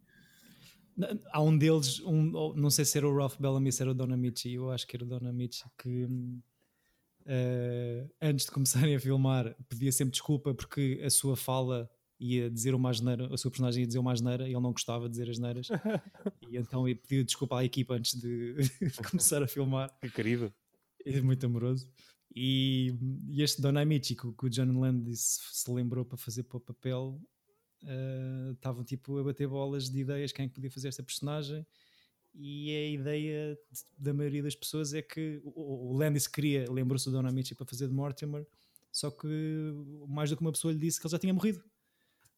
[1.30, 4.12] Há um deles, um, não sei se era o Ralph Bellamy, se era o Don
[4.12, 6.08] Amici, eu acho que era o Don Amici, que
[7.26, 12.74] uh, antes de começarem a filmar pedia sempre desculpa porque a sua fala ia dizer
[12.74, 15.30] uma asneira, a sua personagem ia dizer uma asneira e ele não gostava de dizer
[15.30, 15.68] asneiras.
[16.50, 18.54] e então ele pediu desculpa à equipa antes de,
[19.10, 19.90] começar a filmar.
[20.00, 20.52] Que querido.
[21.04, 21.88] É muito amoroso.
[22.34, 22.94] E,
[23.28, 26.60] e este Don Amici, que, que o John Landis se lembrou para fazer para o
[26.60, 27.20] papel,
[27.82, 31.64] uh, estavam tipo a bater bolas de ideias quem é podia fazer esta personagem.
[32.34, 33.58] E a ideia
[33.96, 37.66] da maioria das pessoas é que o, o Landis queria, lembrou-se do Don Amici para
[37.66, 38.46] fazer de Mortimer,
[38.90, 39.26] só que
[40.08, 41.62] mais do que uma pessoa lhe disse que ele já tinha morrido.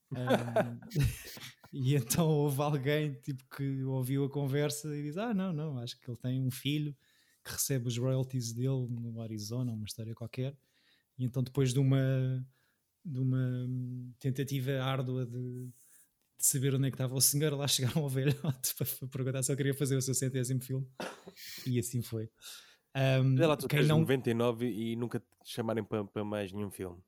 [0.09, 0.17] Um,
[1.73, 5.99] e então houve alguém tipo, que ouviu a conversa e diz: Ah, não, não, acho
[5.99, 6.97] que ele tem um filho
[7.45, 10.57] que recebe os royalties dele no Arizona, uma história qualquer.
[11.19, 12.47] E então, depois de uma,
[13.05, 13.69] de uma
[14.21, 15.69] tentativa árdua de,
[16.39, 19.51] de saber onde é que estava o senhor, lá chegaram ao velhote para perguntar se
[19.51, 20.87] ele queria fazer o seu centésimo filme.
[21.67, 22.31] E assim foi.
[22.95, 24.01] Um, lá, tu quem não...
[24.01, 26.99] 99 e nunca te chamarem para, para mais nenhum filme.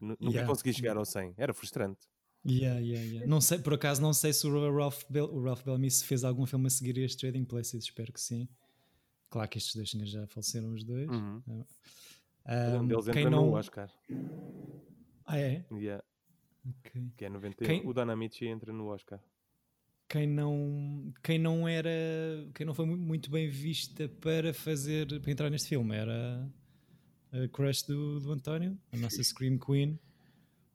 [0.00, 0.46] Nunca yeah.
[0.46, 1.34] consegui chegar ao 100.
[1.36, 2.00] Era frustrante.
[2.46, 3.26] Yeah, yeah, yeah.
[3.26, 6.24] Não sei, por acaso não sei se o Ralph, Bell, o Ralph Bellamy se fez
[6.24, 8.48] algum filme a seguir este Trading Places, espero que sim.
[9.30, 11.08] Claro que estes dois senhores já faleceram os dois.
[11.08, 11.42] Uhum.
[11.46, 13.46] Um, um deles entra não...
[13.46, 13.90] no Oscar.
[15.24, 15.64] Ah, é?
[15.72, 16.04] Yeah.
[16.66, 17.10] Okay.
[17.16, 17.66] Que é 91.
[17.66, 17.86] Quem...
[17.86, 19.20] O Danamichi entra no Oscar.
[20.08, 21.90] Quem não, quem não era,
[22.54, 26.48] quem não foi muito bem vista para fazer, para entrar neste filme era
[27.32, 29.98] a crush do, do António, a nossa Scream Queen.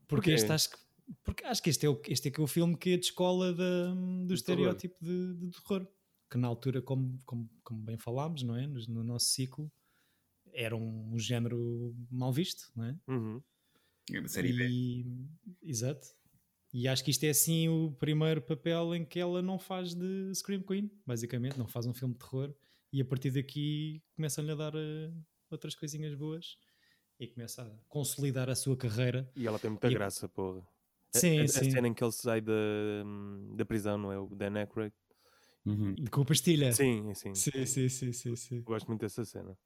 [0.07, 0.77] Porque este acho que
[1.23, 3.05] porque acho que este é o, este é, que é o filme que é de
[3.05, 3.93] escola da,
[4.25, 5.87] do estereótipo de, de, terror.
[6.29, 8.67] Que na altura, como, como, como bem falámos, não é?
[8.67, 9.71] No, no, nosso ciclo,
[10.53, 12.95] era um, um género mal visto, não é?
[13.07, 13.41] Uhum.
[14.17, 15.27] É série e, B.
[15.63, 16.07] Exato.
[16.73, 20.31] E acho que isto é assim o primeiro papel em que ela não faz de
[20.35, 22.53] Scream Queen, basicamente, não faz um filme de terror.
[22.93, 26.57] E a partir daqui começam-lhe a dar uh, outras coisinhas boas
[27.19, 29.29] e começa a consolidar a sua carreira.
[29.35, 30.65] E ela tem muita e graça, porra.
[31.11, 31.67] Sim, a, sim.
[31.67, 32.53] a cena em que ele sai da,
[33.55, 34.19] da prisão, não é?
[34.19, 34.93] O Dan Aykroyd.
[35.65, 35.95] Uhum.
[36.11, 36.71] Com a pastilha.
[36.71, 37.33] Sim, sim.
[37.33, 38.61] Sim, sim, sim, sim, sim.
[38.61, 39.57] Gosto muito dessa cena.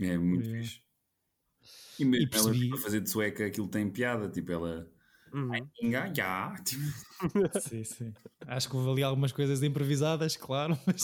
[0.00, 0.60] É muito é.
[0.60, 0.82] fixe.
[1.98, 2.60] E mesmo e percebi...
[2.62, 4.90] ela para fazer de sueca aquilo tem piada, tipo ela.
[5.32, 6.12] Uhum.
[6.14, 6.82] já, tipo...
[7.60, 8.14] sim, sim.
[8.46, 11.02] Acho que houve ali algumas coisas improvisadas, claro, mas,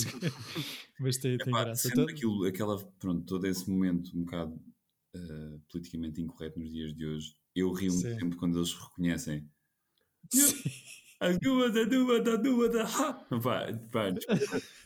[0.99, 1.89] mas tem, tem Epá, graça.
[1.89, 4.55] Sendo aquilo, aquela, pronto, todo esse momento um bocado
[5.15, 9.49] uh, politicamente incorreto nos dias de hoje, eu rio-me sempre quando eles reconhecem
[11.21, 12.71] as duas, as duas, as duas,
[13.43, 14.15] pá, pá,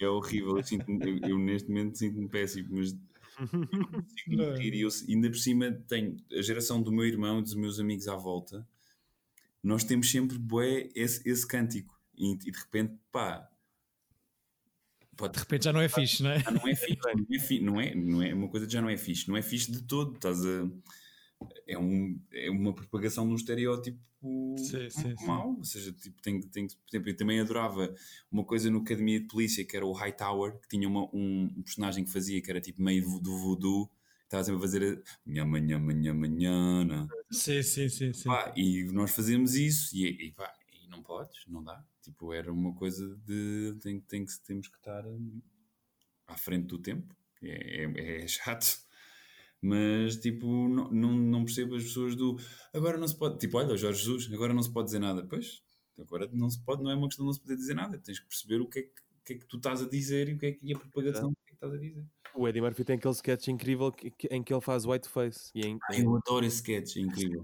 [0.00, 0.56] é horrível.
[0.58, 2.92] Eu, sinto eu, eu, neste momento sinto-me péssimo, mas
[3.90, 4.74] consigo rir.
[4.74, 8.08] E eu, ainda por cima tenho a geração do meu irmão e dos meus amigos
[8.08, 8.66] à volta.
[9.62, 11.98] Nós temos sempre bué esse, esse cântico.
[12.16, 13.50] E, e de repente, pá,
[15.20, 16.42] Pode, de repente já não é fixe, não é?
[16.50, 18.96] não é fixe, não é, não é, não é uma coisa que já não é
[18.96, 20.14] fixe, não é fixe de todo.
[20.14, 20.66] Estás a,
[21.66, 23.98] é, um, é uma propagação de um estereótipo
[24.56, 25.56] sim, sim, mau.
[25.56, 27.94] Ou seja, tipo, tem, tem, por exemplo, eu também adorava
[28.30, 31.62] uma coisa no Academia de Polícia que era o Hightower, que tinha uma, um, um,
[31.62, 35.58] personagem que fazia que era tipo meio do voodoo, que estava sempre a fazer nhama,
[35.60, 37.08] nhama, nhama, nhama.
[37.30, 38.12] Sim, sim, sim.
[38.12, 38.28] sim.
[38.28, 41.82] Pá, e nós fazemos isso e, e, pá, e não podes, não dá.
[42.02, 45.40] Tipo, era uma coisa de tem, tem, temos que estar hum,
[46.26, 47.14] à frente do tempo.
[47.42, 48.89] É, é, é chato
[49.62, 52.38] mas tipo, não, não, não percebo as pessoas do
[52.72, 55.26] agora não se pode, tipo, olha, Jorge Jesus, agora não se pode dizer nada.
[55.28, 55.62] Pois,
[55.98, 58.18] agora não se pode, não é uma questão de não se poder dizer nada, tens
[58.18, 60.34] que perceber o que é que, o que, é que tu estás a dizer e
[60.34, 61.32] o que é que a propagação é.
[61.32, 62.06] que, é que estás a dizer.
[62.34, 65.50] O Eddie Murphy tem aquele sketch incrível que, em que ele faz whiteface.
[65.54, 67.42] E em, Ai, eu adoro esse sketch, é incrível.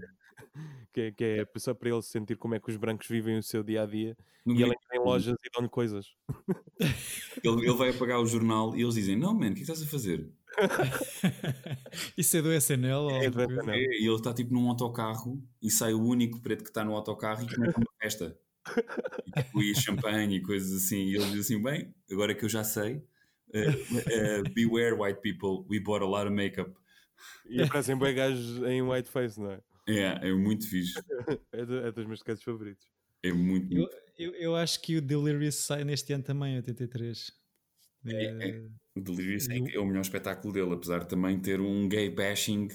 [0.93, 3.43] que, é, que é só para ele sentir como é que os brancos vivem o
[3.43, 6.07] seu dia a dia no e ele entra em lojas e dão-lhe coisas.
[7.43, 9.81] Ele, ele vai apagar o jornal e eles dizem: Não, man, o que, é estás
[9.81, 10.29] a fazer?
[12.17, 13.09] Isso é do SNL?
[13.11, 13.69] É, do SNL.
[13.71, 16.95] É, e ele está tipo num autocarro e sai o único preto que está no
[16.95, 18.39] autocarro e começa uma festa.
[19.25, 21.03] E, tipo, e champanhe e coisas assim.
[21.07, 23.03] E ele diz assim: Bem, agora que eu já sei,
[23.53, 26.73] uh, uh, beware white people, we bought a lot of makeup.
[27.49, 29.61] E aparecem bem gajos em whiteface, não é?
[29.87, 30.93] É, é muito fixe.
[31.51, 32.85] é, do, é dos meus casos favoritos.
[33.23, 33.95] É muito, muito.
[34.17, 37.31] Eu, eu, eu, acho que o Delirious sai neste ano também, 83.
[38.05, 38.65] É, é.
[38.95, 42.67] O Delirious é, é o melhor espetáculo dele, apesar de também ter um gay bashing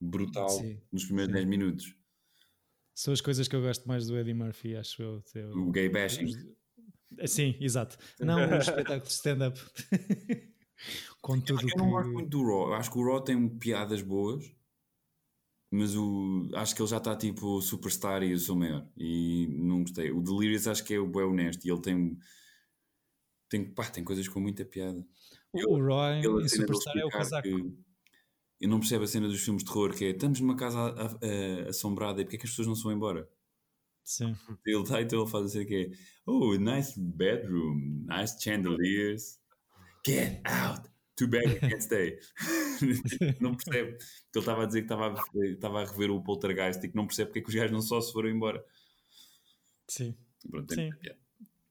[0.00, 1.38] brutal sim, nos primeiros sim.
[1.38, 1.94] 10 minutos.
[2.94, 5.22] São as coisas que eu gosto mais do Eddie Murphy, acho eu.
[5.54, 6.32] O, o gay bashing.
[7.26, 7.98] Sim, exato.
[8.20, 9.58] Não o espetáculo de stand-up.
[11.20, 12.68] Com tudo eu não gosto muito do Raw.
[12.68, 14.50] Eu acho que o Raw tem piadas boas,
[15.70, 18.86] mas o, acho que ele já está tipo superstar e eu sou maior.
[18.96, 20.10] E não gostei.
[20.10, 22.18] O Delirious acho que é o bem honesto e ele tem,
[23.48, 25.06] tem, pá, tem coisas com muita piada.
[25.52, 27.48] O Raw em Superstar é o casaco.
[27.48, 31.06] Eu não percebo a cena dos filmes de terror que é estamos numa casa a,
[31.06, 33.28] a, assombrada e porque é que as pessoas não se vão embora?
[34.04, 34.36] Sim.
[34.66, 35.90] Ele está então ele faz assim que é
[36.26, 39.38] Oh, nice bedroom, nice chandeliers.
[40.06, 40.88] Get out!
[41.20, 42.18] Too bad you can't stay.
[43.40, 43.90] não percebe.
[43.90, 43.98] Ele
[44.34, 47.28] estava a dizer que estava a, estava a rever o Poltergeist e que não percebe
[47.28, 48.64] porque é que os gajos não só se foram embora.
[49.86, 50.16] Sim.
[50.50, 50.88] Pronto, Sim.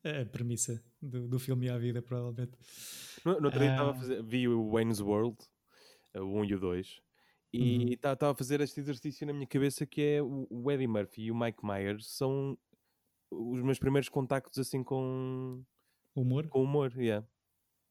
[0.04, 2.52] É a premissa do, do filme e a vida, provavelmente.
[3.26, 3.96] No, no outro dia estava a ah.
[3.96, 5.38] fazer, vi o Wayne's World,
[6.16, 7.02] o 1 e o 2,
[7.52, 8.32] e estava uhum.
[8.32, 11.36] a fazer este exercício na minha cabeça que é o, o Eddie Murphy e o
[11.36, 12.56] Mike Myers são
[13.32, 15.64] os meus primeiros contactos assim com
[16.16, 16.48] humor.
[16.50, 17.28] Com humor, yeah.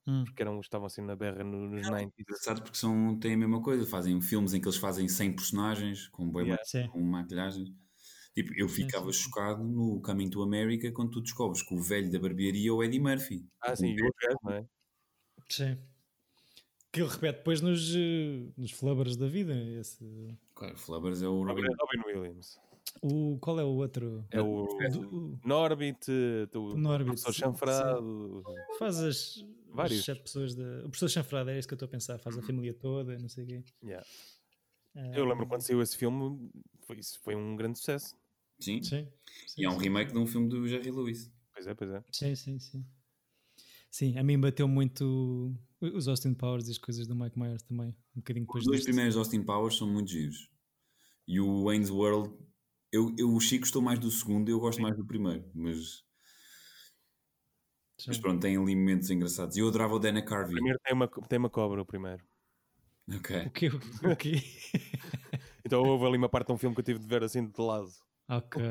[0.09, 0.25] Hum.
[0.25, 3.61] Porque eram, estavam assim na berra nos é 90 engraçado porque são, têm a mesma
[3.61, 6.91] coisa, fazem filmes em que eles fazem 100 personagens com, bem yeah.
[6.91, 7.77] com maquilhagem.
[8.35, 9.25] Tipo, eu ficava sim, sim.
[9.25, 12.83] chocado no Coming to America quando tu descobres que o velho da barbearia é o
[12.83, 13.47] Eddie Murphy.
[13.61, 14.67] Ah, sim, o outro não é?
[15.51, 15.77] Sim.
[16.91, 19.55] Que ele repete depois nos, eh, nos Flubbers da vida.
[19.79, 20.39] Esse...
[20.55, 22.59] Claro, Flubbers é o Robin, Robin Williams.
[23.03, 24.27] O, qual é o outro?
[24.31, 26.11] É o do, Norbit,
[26.55, 28.43] o Norbit, professor chanfrado.
[28.79, 30.09] Faz as, Vários.
[30.09, 30.81] as pessoas da.
[30.81, 32.19] O professor chanfrado, é isso que eu estou a pensar.
[32.19, 33.65] Faz a família toda, não sei o quê.
[33.83, 34.07] Yeah.
[35.15, 38.17] Eu lembro quando saiu esse filme, foi, isso foi um grande sucesso.
[38.59, 38.83] Sim.
[38.83, 39.07] sim,
[39.47, 41.31] sim e é um remake de um filme do Jerry Lewis.
[41.55, 42.05] Pois é, pois é.
[42.11, 42.85] Sim, sim, sim.
[43.91, 47.97] Sim, a mim bateu muito os Austin Powers e as coisas do Mike Myers também.
[48.15, 50.51] Um bocadinho depois Os dois primeiros Austin Powers são muito giros.
[51.27, 52.35] E o Wayne's World
[52.93, 56.05] eu, eu, o Chico gostou mais do segundo, eu gosto mais do primeiro, mas.
[57.99, 58.09] Sim.
[58.09, 59.57] Mas pronto, tem ali momentos engraçados.
[59.57, 60.55] E eu adorava o Dana Carvey.
[60.55, 62.23] primeiro tem uma, tem uma cobra, o primeiro.
[63.17, 63.47] Ok.
[63.47, 63.69] O quê?
[63.69, 64.33] O quê?
[65.65, 67.61] então houve ali uma parte de um filme que eu tive de ver assim de
[67.61, 67.89] lado.
[68.29, 68.63] Ok.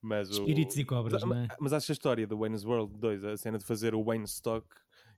[0.00, 0.80] Mas Espíritos o...
[0.80, 1.48] e cobras, mas, não é?
[1.60, 4.66] Mas acho a história do Wayne's World 2, a cena de fazer o Wayne Stock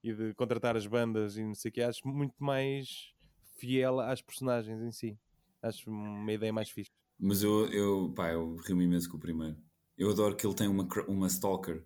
[0.02, 3.12] e de contratar as bandas e não sei o que, acho muito mais
[3.56, 5.18] fiel às personagens em si.
[5.62, 6.90] Acho uma ideia mais fixe.
[7.18, 9.56] Mas eu, eu, pá, eu rio-me imenso com o primeiro.
[9.96, 11.84] Eu adoro que ele tem uma, uma stalker.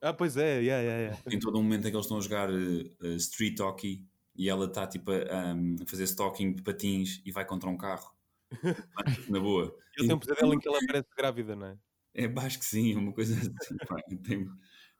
[0.00, 1.22] Ah, pois é, yeah, yeah, yeah.
[1.30, 4.06] Em todo um momento em que eles estão a jogar uh, street hockey
[4.36, 7.76] e ela está tipo a, um, a fazer stalking de patins e vai contra um
[7.76, 8.14] carro.
[9.28, 9.76] Na boa.
[9.96, 11.78] Ele tem um pesadelo em que ela parece grávida, não é?
[12.14, 13.76] É, acho que sim, uma coisa assim.
[13.88, 14.48] pá, tem,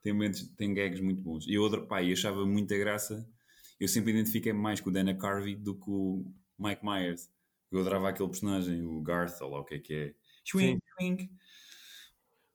[0.03, 1.47] tem, momentos, tem gags muito bons.
[1.47, 3.29] E outra, pá, eu achava muita graça.
[3.79, 6.25] Eu sempre identifiquei mais com o Dana Carvey do que o
[6.59, 7.31] Mike Myers.
[7.77, 10.15] Eu adorava aquele personagem, o Garth, ou lá o que é que é.
[10.45, 11.31] Swing, swing.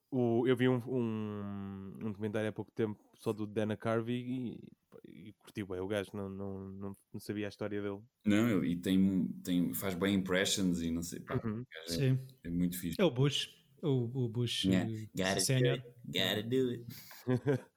[0.10, 5.28] O, eu vi um, um, um documentário há pouco tempo só do Dana Carvey e,
[5.28, 8.02] e curti bem o gajo, não, não, não, não, sabia a história dele.
[8.26, 11.64] Não, e tem, tem, faz bem impressions e não sei, pá, uhum.
[11.88, 12.20] é, Sim.
[12.44, 13.00] é muito fixe.
[13.00, 13.50] É o Bush,
[13.82, 14.90] o, o Bush yeah.
[15.16, 15.78] gotta senior.
[15.78, 16.20] Do it.
[16.20, 17.62] Gotta do it.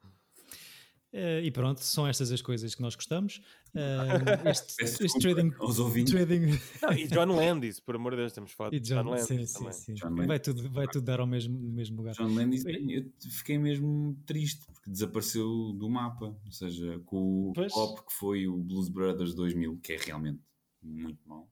[1.14, 3.40] Uh, e pronto, são estas as coisas que nós gostamos.
[3.72, 6.12] Uh, este, este trading, aos ouvintes.
[6.12, 6.58] Trading...
[6.82, 9.58] Não, e John Landis, por amor de Deus, temos falado de John, John Landis sim,
[9.58, 9.72] também.
[9.72, 10.26] Sim, sim.
[10.26, 12.16] Vai, tudo, vai tudo dar ao mesmo, mesmo lugar.
[12.16, 16.36] John Landis, eu fiquei mesmo triste porque desapareceu do mapa.
[16.44, 17.72] Ou seja, com o pois.
[17.72, 20.40] pop que foi o Blues Brothers 2000, que é realmente
[20.82, 21.48] muito mau.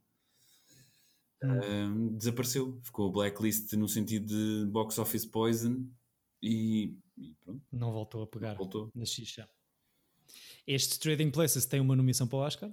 [1.41, 2.09] Hum.
[2.09, 5.87] Uh, desapareceu, ficou blacklist no sentido de box office poison
[6.43, 7.65] e e pronto.
[7.71, 8.91] Não voltou a pegar voltou.
[8.95, 9.49] na xixa.
[10.67, 12.73] Este Trading Places tem uma nomeação para o Oscar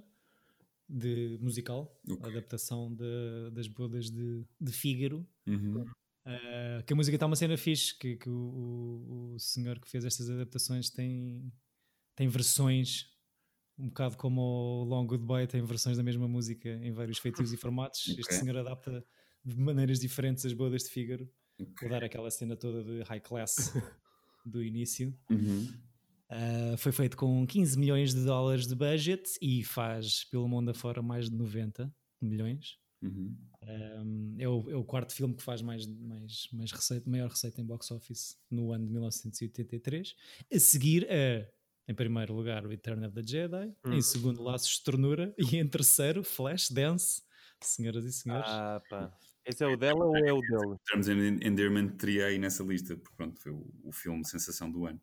[0.88, 2.30] de musical, okay.
[2.30, 5.26] adaptação de, das bodas de, de Fígaro.
[5.46, 5.82] Uhum.
[5.82, 9.88] Uh, que a música está uma cena fixe, que, que o, o, o, senhor que
[9.88, 11.52] fez estas adaptações tem,
[12.14, 13.06] tem versões,
[13.78, 17.56] um bocado como o Long Goodbye tem versões da mesma música em vários feitios e
[17.56, 18.02] formatos.
[18.08, 18.20] Okay.
[18.20, 19.04] Este senhor adapta
[19.44, 21.28] de maneiras diferentes as bodas de Fígaro.
[21.80, 23.72] Vou dar aquela cena toda de high class
[24.44, 25.14] do início.
[25.30, 25.68] Uhum.
[26.30, 31.02] Uh, foi feito com 15 milhões de dólares de budget e faz pelo mundo afora
[31.02, 32.78] mais de 90 milhões.
[33.02, 33.36] Uhum.
[33.62, 37.60] Um, é, o, é, o, quarto filme que faz mais, mais, mais receita, maior receita
[37.60, 40.14] em box office no ano de 1983.
[40.52, 41.46] A seguir a,
[41.90, 43.74] em primeiro lugar, o Return of the Jedi.
[43.86, 44.02] Em hum.
[44.02, 45.34] segundo, Laços de Ternura.
[45.36, 47.22] E em terceiro, Flash Dance.
[47.60, 48.48] Senhoras e senhores.
[48.48, 49.12] Ah, pá.
[49.50, 50.76] Esse é o dela ou é o dele?
[50.90, 54.86] Terms of Endearment teria aí nessa lista, porque pronto, foi o, o filme sensação do
[54.86, 55.00] ano.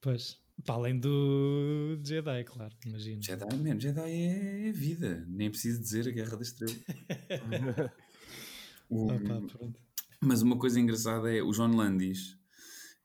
[0.00, 0.40] Pois.
[0.64, 3.20] Para além do Jedi, claro, imagino.
[3.20, 5.24] Jedi, man, Jedi é vida.
[5.28, 6.72] Nem preciso dizer a Guerra da Estrela.
[8.88, 9.42] o, Opa,
[10.20, 12.38] mas uma coisa engraçada é o John Landis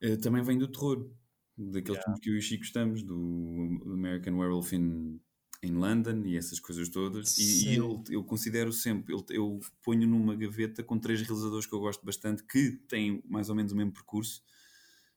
[0.04, 1.10] uh, também vem do terror.
[1.56, 2.02] Daqueles yeah.
[2.04, 5.20] filmes que eu e o Chico estamos, do American Werewolf in,
[5.62, 7.36] in London e essas coisas todas.
[7.38, 11.74] E, e eu, eu considero sempre, eu, eu ponho numa gaveta com três realizadores que
[11.74, 14.42] eu gosto bastante, que têm mais ou menos o mesmo percurso,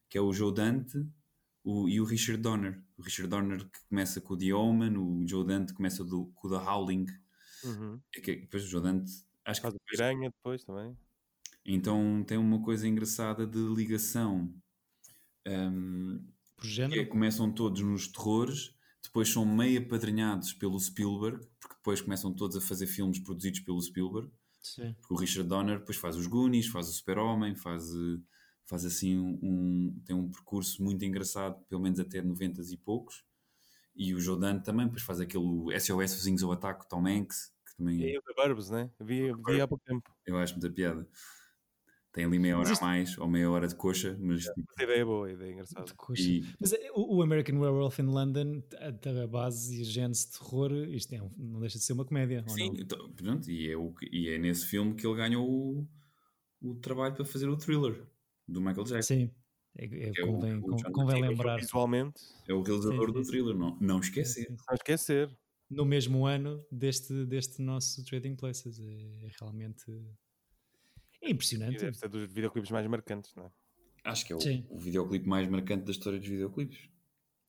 [0.09, 1.05] que é o Joe Dante,
[1.63, 2.81] o, e o Richard Donner.
[2.97, 6.47] O Richard Donner que começa com o The Omen, o Joe Dante começa do, com
[6.47, 7.05] o The Howling.
[7.63, 7.99] Uhum.
[8.15, 9.11] É que, depois o Joe Dante.
[9.45, 10.97] Acho Faz que depois, Piranha depois também.
[11.65, 14.53] Então tem uma coisa engraçada de ligação.
[15.47, 16.25] Um,
[16.55, 17.01] Por género?
[17.01, 18.73] É, começam todos nos terrores,
[19.03, 23.81] depois são meio apadrinhados pelo Spielberg, porque depois começam todos a fazer filmes produzidos pelo
[23.81, 24.31] Spielberg.
[24.61, 24.93] Sim.
[24.99, 28.21] Porque o Richard Donner depois faz os Goonies, faz o Super-Homem, faz uh,
[28.71, 33.25] faz assim um, tem um percurso muito engraçado, pelo menos até 90 e poucos.
[33.93, 37.99] E o Jodan também, depois faz aquele SOS Vizinhos ao Ataque, Tom Hanks, que também...
[37.99, 38.89] E o The Burbs, né?
[39.01, 40.09] Vi, vi há pouco tempo.
[40.25, 41.05] Eu acho muita piada.
[42.13, 42.83] Tem ali meia hora isto...
[42.83, 44.45] a mais, ou meia hora de coxa, mas...
[44.45, 44.67] É, tipo...
[44.77, 45.85] A ideia é boa, a ideia é engraçada.
[46.17, 46.43] E...
[46.59, 50.73] Mas é, o American Werewolf in London, a, a base e a gênese de terror,
[50.89, 53.93] isto é um, não deixa de ser uma comédia, Sim, então, pronto, e, é o,
[54.11, 55.87] e é nesse filme que ele ganhou o,
[56.61, 58.05] o trabalho para fazer o thriller
[58.45, 59.13] do Michael Jackson.
[59.13, 59.31] Sim,
[59.77, 61.59] é, é, é convém, o, o convém lembrar.
[61.59, 62.21] Visualmente.
[62.47, 64.49] É o realizador sim, sim, do thriller, não, não esquecer.
[64.49, 65.37] Não esquecer.
[65.69, 68.79] No mesmo ano deste, deste nosso Trading Places.
[68.79, 69.85] É, é realmente.
[71.21, 71.75] É impressionante.
[71.75, 73.51] E deve ser dos videoclipes mais marcantes, não é?
[74.03, 76.89] Acho que é o, o videoclipe mais marcante da história dos videoclipes.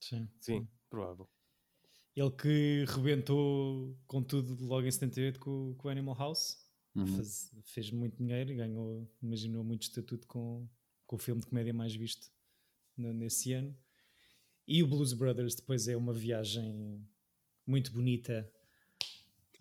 [0.00, 0.28] Sim.
[0.38, 1.28] Sim, provável.
[2.14, 6.58] Ele que rebentou com tudo logo em 78 com, com o Animal House.
[6.94, 7.06] Uhum.
[7.06, 10.68] Fez, fez muito dinheiro e ganhou, imaginou muito estatuto com,
[11.06, 12.30] com o filme de comédia mais visto
[12.98, 13.74] nesse ano.
[14.68, 17.02] E o Blues Brothers depois é uma viagem
[17.66, 18.50] muito bonita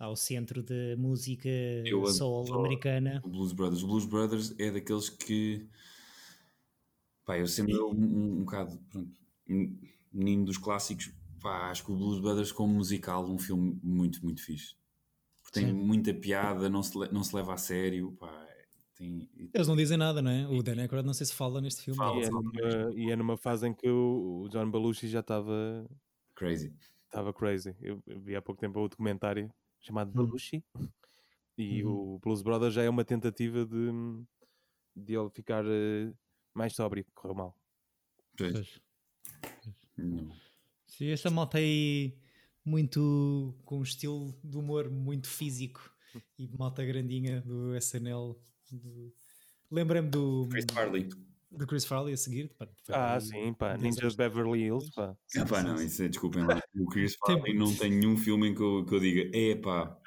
[0.02, 1.48] ao centro da música
[1.86, 3.22] Eu soul americana.
[3.24, 3.84] O Blues Brothers.
[3.84, 5.64] O Blues Brothers é daqueles que.
[7.24, 8.76] Pá, eu sempre um, um, um bocado.
[8.90, 9.10] Pronto,
[10.12, 11.12] menino dos clássicos.
[11.40, 14.74] Pá, acho que o Blues Brothers, como musical, um filme muito, muito fixe.
[15.40, 15.72] Porque tem Sim.
[15.72, 18.10] muita piada, não se, não se leva a sério.
[18.18, 18.48] Pá,
[18.96, 19.30] tem...
[19.54, 20.48] Eles não dizem nada, não é?
[20.48, 21.96] O Dan Aykroyd não sei se fala neste filme.
[21.96, 22.52] Fala, e, é numa,
[22.96, 25.88] e, é numa, fase em que o, John Belushi já estava...
[26.34, 26.74] Crazy.
[27.06, 27.76] Estava crazy.
[27.80, 29.52] Eu vi há pouco tempo o documentário
[29.82, 30.26] chamado hum.
[30.26, 30.64] Belushi.
[31.58, 32.14] E uhum.
[32.14, 33.90] o Blues Brothers já é uma tentativa de,
[34.96, 36.16] de ele ficar uh,
[36.54, 37.58] mais sóbrio, correu mal.
[38.36, 38.52] Pois.
[38.52, 38.80] pois.
[39.98, 40.32] Não.
[40.86, 42.18] Sim, esta malta aí
[42.64, 45.92] muito com um estilo de humor muito físico
[46.38, 48.40] e malta grandinha do SNL
[49.70, 50.46] Lembrei-me do.
[50.50, 51.08] Chris Farley.
[51.52, 52.50] Do Chris Farley a seguir.
[52.58, 53.76] Pá, ah, sim, pá.
[53.76, 55.14] Ninjas Beverly Hills, pá.
[55.36, 56.60] Ah, pá, não, isso é, desculpem lá.
[56.74, 59.98] O Chris Farley não tem nenhum filme em que eu, que eu diga, é pá.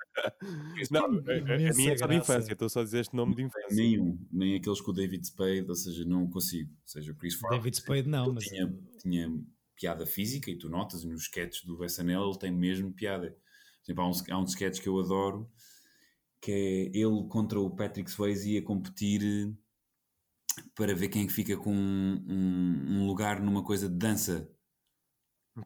[0.89, 3.43] Não, a, a, minha é só de infância, estou só a dizer este nome de
[3.43, 3.75] infância.
[3.75, 6.71] Nenhum, nem aqueles com o David Spade, ou seja, não consigo.
[6.71, 7.59] Ou seja, o Chris Farley.
[7.59, 8.45] David Spade não, mas.
[8.45, 9.29] Tinha, tinha
[9.75, 13.35] piada física e tu notas nos sketches do SNL ele tem mesmo piada.
[13.83, 15.49] Tipo, há um, há um sketch que eu adoro
[16.45, 19.51] que é ele contra o Patrick Swayze a competir
[20.75, 24.49] para ver quem é fica com um, um, lugar numa coisa de dança.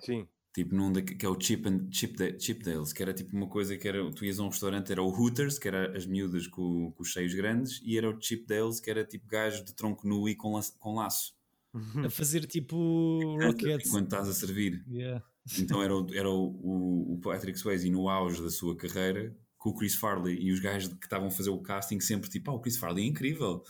[0.01, 0.27] Sim.
[0.53, 3.47] Tipo, num de, que é o Chip, and, Chip, Chip Dales, que era tipo uma
[3.47, 4.11] coisa que era.
[4.11, 7.09] Tu ias a um restaurante, era o Hooters, que era as miúdas com, com os
[7.09, 10.35] cheios grandes, e era o Chip Dales, que era tipo gajo de tronco nu e
[10.35, 11.33] com, laço, com laço.
[12.03, 13.87] A fazer tipo rockets.
[13.87, 14.83] Enquanto estás a servir.
[14.89, 15.23] Yeah.
[15.59, 19.69] Então era, o, era o, o, o Patrick Swayze no auge da sua carreira com
[19.69, 22.55] o Chris Farley e os gajos que estavam a fazer o casting sempre tipo, ah,
[22.55, 23.63] o Chris Farley é incrível.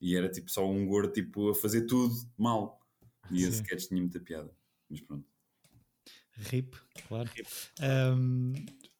[0.00, 2.80] E era tipo só um gordo tipo a fazer tudo mal.
[3.30, 4.50] E esse sketch tinha muita piada.
[4.88, 5.28] Mas pronto.
[6.32, 6.76] Rip,
[7.06, 7.28] claro.
[7.34, 7.48] Rip.
[7.80, 8.52] Um,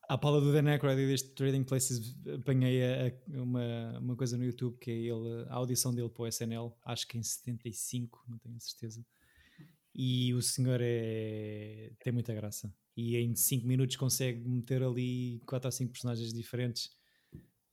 [0.08, 4.36] à pala do Dan Aykroyd e deste Trading Places apanhei a, a, uma, uma coisa
[4.36, 8.24] no YouTube que é ele, a audição dele para o SNL, acho que em 75,
[8.28, 9.04] não tenho certeza.
[9.94, 15.68] E o senhor é, tem muita graça e em 5 minutos consegue meter ali 4
[15.68, 16.90] ou 5 personagens diferentes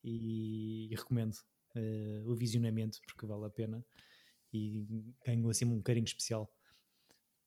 [0.04, 1.36] e, e recomendo
[1.78, 3.86] uh, o visionamento porque vale a pena
[4.54, 4.86] e
[5.26, 6.52] ganho assim um carinho especial.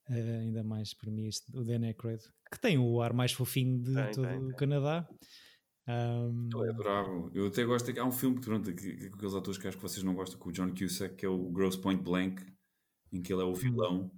[0.09, 3.81] Uh, ainda mais para mim este, o Dan Aykroyd, que tem o ar mais fofinho
[3.83, 4.57] de tem, todo tem, o tem.
[4.57, 5.09] Canadá.
[5.89, 6.49] Um...
[6.55, 7.31] Ele é bravo.
[7.35, 7.99] Eu até gosto.
[7.99, 10.51] Há um filme pronto, que, que, aqueles atores que acho que vocês não gostam, com
[10.51, 12.45] o John Cusack, que é o Gross Point Blank,
[13.13, 14.03] em que ele é o vilão.
[14.03, 14.11] Uhum.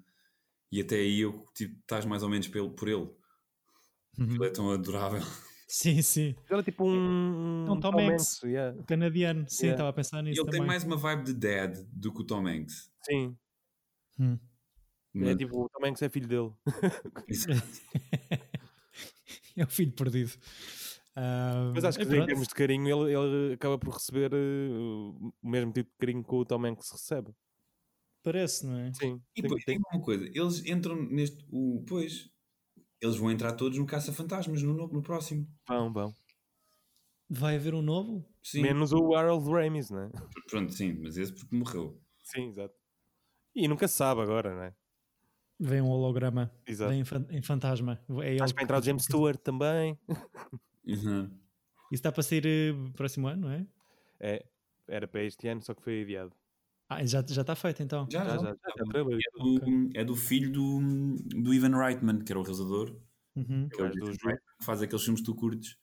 [0.71, 3.11] E até aí eu tipo, estás mais ou menos por ele.
[4.19, 4.35] Uhum.
[4.35, 5.23] Ele é tão adorável.
[5.73, 6.35] Sim, sim.
[6.51, 7.65] Ele é tipo um.
[7.67, 8.83] É um Tom, Tom Hanks, Hanks yeah.
[8.83, 9.47] canadiano.
[9.49, 9.89] Sim, estava yeah.
[9.89, 10.43] a pensar nisso.
[10.43, 10.61] Ele também.
[10.61, 12.93] tem mais uma vibe de Dad do que o Tom Hanks.
[13.01, 13.35] Sim.
[14.21, 14.39] Hum.
[15.17, 16.53] É tipo, o Tom Hanks é filho dele.
[19.57, 20.33] é o filho perdido.
[21.17, 25.35] Uh, Mas acho que é em termos de carinho ele, ele acaba por receber uh,
[25.43, 27.35] o mesmo tipo de carinho que o Tom Hanks recebe.
[28.23, 28.93] Parece, não é?
[28.93, 29.23] Sim.
[29.35, 31.43] E tem, tem uma coisa, eles entram neste.
[31.51, 32.31] O, pois,
[33.03, 35.47] eles vão entrar todos no Caça-Fantasmas no, no próximo.
[35.67, 36.15] Vão, vão.
[37.29, 38.25] Vai haver um novo?
[38.41, 38.63] Sim.
[38.63, 40.11] Menos o Harold Ramis, não é?
[40.49, 42.01] Pronto, sim, mas esse porque morreu.
[42.23, 42.75] Sim, exato.
[43.55, 44.75] E nunca se sabe agora, não é?
[45.59, 46.53] Vem um holograma.
[46.67, 46.91] Exato.
[46.91, 48.01] Vem em, fantasma.
[48.23, 49.99] É Acho que vai entrar o James Stewart também.
[50.85, 51.25] Uhum.
[51.91, 53.67] Isso está para sair uh, próximo ano, não é?
[54.19, 54.45] É,
[54.89, 56.35] era para este ano, só que foi adiado.
[56.97, 58.07] Ah, já, já está feito então.
[58.11, 58.31] Já, já.
[58.31, 62.43] já, já, já é, do, é, do, filho do, do Ivan Reitman, que era o
[62.43, 62.97] realizador.
[63.35, 63.69] Uhum.
[63.69, 65.77] Que, é o do Reitman, que faz aqueles filmes que tu curtes.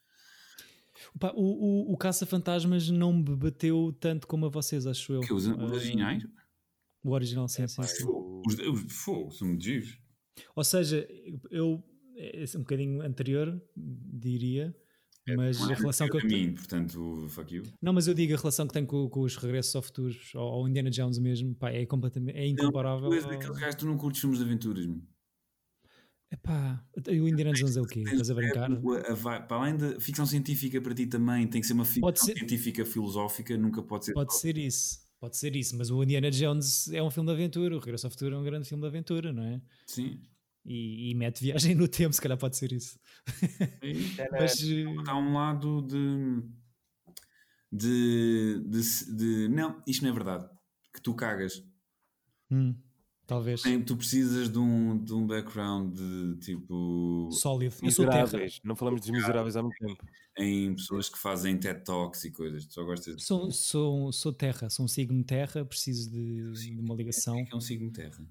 [1.16, 5.22] Opa, o, o, o Caça-Fantasmas não me bateu tanto como a vocês, acho eu.
[5.22, 6.26] Que os, originais?
[7.03, 7.84] O original, sim, é, sim.
[7.84, 8.05] sim.
[8.45, 9.97] Os, os, fogo, são muito giros.
[10.55, 11.07] Ou seja,
[11.49, 11.84] eu,
[12.16, 14.88] é um bocadinho anterior, diria, é,
[15.36, 16.53] mas a relação que eu tenho.
[16.53, 17.63] portanto, fuck you.
[17.82, 20.67] Não, mas eu digo a relação que tenho com, com os regressos ao futuro, ou,
[20.67, 23.09] Indiana Jones mesmo, pá, é completamente é incomparável.
[23.09, 25.03] Não, tu és tu não curtes filmes de aventuras, mano.
[26.32, 28.01] Epá, o Indiana Jones é o quê?
[28.01, 28.69] Estás a brincar?
[29.47, 32.38] para além da ficção científica para ti também, tem que ser uma ficção ser...
[32.38, 34.13] científica filosófica, nunca pode ser.
[34.13, 37.75] Pode ser isso, pode ser isso, mas o Indiana Jones é um filme de aventura,
[37.75, 39.59] o Regresso ao Futuro é um grande filme de aventura, não é?
[39.88, 40.21] Sim
[40.70, 42.99] e, e, mete viagem no tempo, se calhar pode ser isso.
[44.32, 44.63] Mas
[45.07, 46.43] há um lado de,
[47.72, 50.47] de, de, de, Não, isto não é verdade.
[50.93, 51.63] Que tu cagas.
[52.51, 52.76] Hum,
[53.26, 53.63] talvez.
[53.84, 57.30] tu precisas de um, de um background de tipo.
[57.32, 57.76] Sólido.
[57.82, 58.59] Miseráveis.
[58.63, 60.05] Não falamos dos miseráveis há muito tempo.
[60.38, 62.67] Em pessoas que fazem TED Talks e coisas.
[62.67, 63.24] Tu só gostas de...
[63.24, 67.43] sou, sou, sou terra, sou um signo terra, preciso de, de uma ligação.
[67.43, 68.24] Que é um signo terra?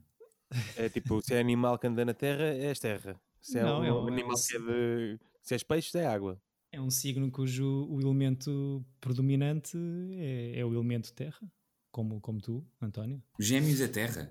[0.76, 3.20] É tipo, se é animal que anda na terra, és terra.
[3.40, 5.20] Se é não, um, é um animal que é de.
[5.42, 6.40] Se és peixe, é água.
[6.70, 9.76] É um signo cujo o elemento predominante
[10.12, 11.50] é, é o elemento terra,
[11.90, 13.22] como, como tu, António.
[13.38, 14.30] Gêmeos é terra.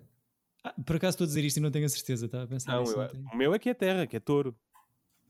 [0.63, 2.73] Ah, por acaso estou a dizer isto e não tenho a certeza, estava a pensar
[2.73, 2.99] não, nisso.
[2.99, 4.55] Eu, o meu é que é terra, que é touro.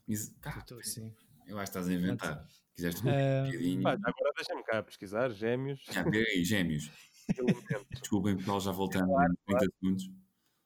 [0.07, 1.13] Isso, pá, sim.
[1.45, 2.47] Eu acho que estás a inventar.
[2.75, 5.29] Quiseste um uh, pá, Agora deixa-me cá pesquisar.
[5.31, 5.81] Gêmeos.
[5.89, 6.91] Já, peraí, gêmeos.
[8.01, 10.11] Desculpem, pessoal, já voltando em 30 segundos.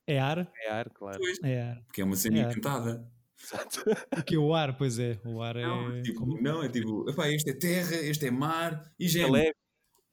[0.07, 0.51] É ar?
[0.55, 1.19] É ar, claro.
[1.19, 1.83] Pois, é ar.
[1.85, 3.07] Porque é uma cena é inventada.
[3.41, 3.83] Exato.
[4.09, 5.19] Porque o ar, pois é.
[5.25, 6.01] O ar não, é.
[6.01, 6.41] Tipo, como...
[6.41, 9.35] Não, é tipo, epá, este é terra, este é mar e gêmeo.
[9.35, 9.51] É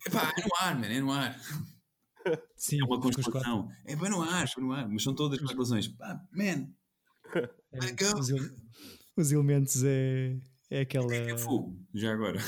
[0.06, 1.40] epá, é no ar, man, é no ar.
[2.56, 3.70] Sim, é uma constelação.
[3.84, 4.88] É bem no ar, é no ar.
[4.88, 5.88] Mas são todas constelações.
[5.88, 6.68] Pá, man.
[7.70, 8.30] É, os,
[9.14, 10.38] os, elementos é,
[10.70, 11.14] é aquela.
[11.14, 12.38] É, é fogo, já agora.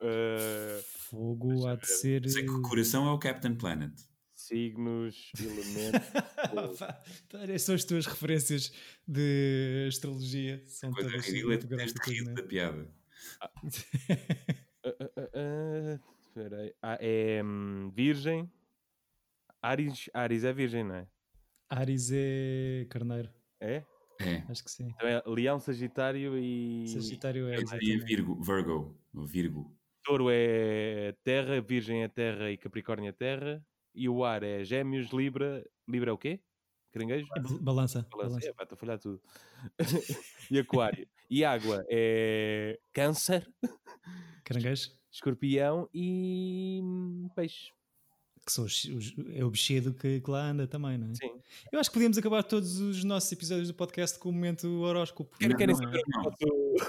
[0.00, 2.28] Uh, fogo há de ser.
[2.28, 3.92] Sei que o coração é o Captain Planet
[4.46, 6.78] signos, elementos.
[7.60, 8.72] São as tuas referências
[9.06, 10.62] de astrologia.
[10.64, 12.88] São Coisa todas ridícula é tu da piada.
[13.40, 13.50] Ah.
[13.64, 13.68] uh,
[14.88, 18.50] uh, uh, ah, é um, Virgem.
[19.62, 21.08] Ares, Ares é Virgem, não é?
[21.68, 23.30] Ares é Carneiro.
[23.60, 23.82] É?
[24.20, 24.44] É.
[24.48, 24.88] Acho que sim.
[24.94, 26.86] Então é Leão, Sagitário e.
[26.88, 27.56] Sagitário é.
[27.80, 28.96] E Virgo, Virgo.
[29.12, 29.76] Virgo.
[30.04, 33.64] Touro é Terra, Virgem é Terra e Capricórnio é Terra
[33.96, 35.64] e o ar é Gêmeos, Libra.
[35.88, 36.40] Libra é o quê?
[36.92, 37.26] Caranguejo?
[37.36, 38.06] É balança.
[38.10, 38.38] Balança.
[38.38, 39.20] Estou a falhar tudo.
[40.50, 41.08] e Aquário.
[41.28, 43.46] e água é Câncer.
[44.44, 44.90] Caranguejo.
[45.10, 46.82] Escorpião e
[47.34, 47.70] Peixe.
[48.44, 51.14] Que são os, os, é o bichedo que, que, lá anda também, não é?
[51.14, 51.40] Sim.
[51.72, 55.36] Eu acho que podíamos acabar todos os nossos episódios do podcast com o momento horóscopo.
[55.36, 56.00] Querem, querem saber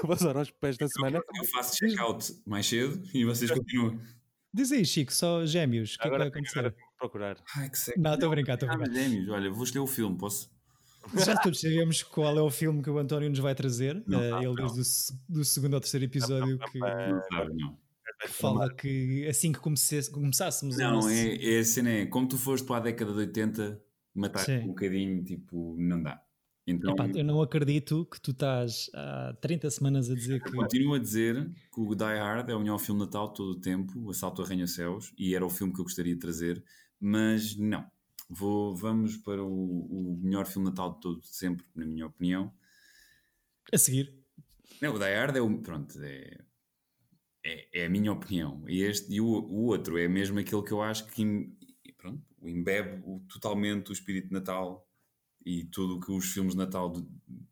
[0.03, 1.19] o vosso horóscopo esta semana?
[1.35, 3.99] Eu faço check-out mais cedo e vocês continuam.
[4.53, 5.95] Diz aí, Chico, só gêmeos.
[5.95, 6.75] O que é que vai acontecer?
[6.97, 7.37] procurar.
[7.55, 8.93] Ai, que Não, estou a brincar, estou a brincar.
[8.93, 10.51] gêmeos, olha, vou escolher o filme, posso?
[11.15, 14.03] Já todos sabemos qual é o filme que o António nos vai trazer.
[14.05, 17.77] Não, uh, ele desde o do segundo ao terceiro episódio que, não, não,
[18.21, 21.09] que fala que assim que comece, começássemos Não, nosso...
[21.09, 23.81] é, é a cena é como tu foste para a década de 80,
[24.13, 26.21] matar um bocadinho, tipo, não dá.
[26.67, 30.51] Então, Epá, eu não acredito que tu estás há 30 semanas a dizer que.
[30.51, 33.51] Continuo a dizer que o Die Hard é o melhor filme de Natal de todo
[33.51, 36.61] o tempo, o Assalto a Arranha-Céus, e era o filme que eu gostaria de trazer,
[36.99, 37.89] mas não.
[38.29, 42.51] Vou, vamos para o, o melhor filme de Natal de todo sempre, na minha opinião.
[43.71, 44.13] A seguir.
[44.81, 45.61] Não, o Die Hard é o.
[45.61, 46.37] Pronto, é,
[47.45, 48.65] é, é a minha opinião.
[48.67, 51.49] E, este, e o, o outro é mesmo aquele que eu acho que
[51.97, 54.86] pronto, embebe o, totalmente o espírito de Natal
[55.47, 56.93] e tudo o que os filmes de Natal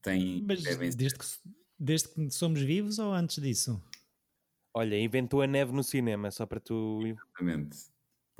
[0.02, 0.44] têm.
[0.46, 0.62] Mas
[0.96, 1.26] desde que,
[1.80, 3.82] desde que somos vivos ou antes disso?
[4.74, 7.00] Olha, inventou a neve no cinema, só para tu.
[7.06, 7.78] Exatamente.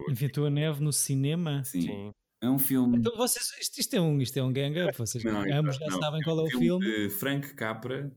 [0.10, 1.64] Inventou a neve no cinema?
[1.64, 1.82] Sim.
[1.84, 2.12] Sim.
[2.44, 2.98] É um filme.
[2.98, 5.88] Então vocês, isto, isto é um, isto é um gang up, vocês não, ambos já
[5.88, 6.86] não, sabem qual é o filme.
[6.86, 6.86] filme.
[6.86, 8.14] De Frank Capra,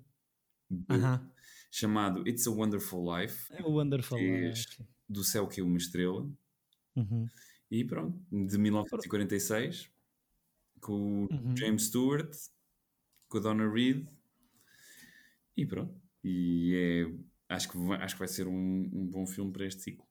[0.68, 1.30] de, uh -huh.
[1.70, 3.46] chamado It's a Wonderful Life.
[3.52, 4.84] É o Wonderful Life.
[5.08, 6.22] Do Céu que é uma Estrela.
[6.96, 7.26] Uh -huh.
[7.70, 9.88] E pronto, de 1946
[10.80, 11.56] com o uhum.
[11.56, 12.34] James Stewart,
[13.28, 14.06] com a Donna Reed
[15.56, 15.94] e pronto.
[16.22, 16.74] E
[17.48, 20.06] é, acho, que, acho que vai ser um, um bom filme para este ciclo.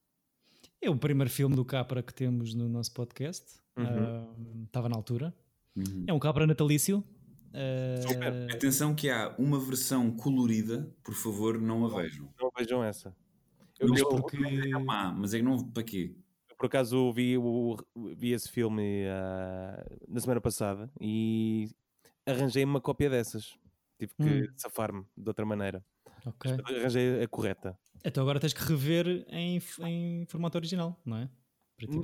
[0.81, 3.59] É o primeiro filme do Capra que temos no nosso podcast.
[3.77, 4.63] Uhum.
[4.65, 5.35] Estava uh, na altura.
[5.75, 6.05] Uhum.
[6.07, 7.03] É um Capra natalício.
[7.53, 8.53] Uh...
[8.53, 12.29] Atenção que há uma versão colorida, por favor, não a vejam.
[12.39, 13.15] Não vejam essa.
[13.79, 14.37] Eu, mas, porque...
[14.37, 16.15] é má, mas é que não para quê?
[16.57, 21.69] Por acaso vi, o, vi esse filme uh, na semana passada e
[22.25, 23.57] arranjei uma cópia dessas.
[23.99, 24.53] Tive que hum.
[24.55, 25.83] safar-me de outra maneira.
[26.25, 26.51] Ok.
[26.65, 27.77] Arranjei a correta.
[28.03, 31.29] Então agora tens que rever em, em formato original, não é?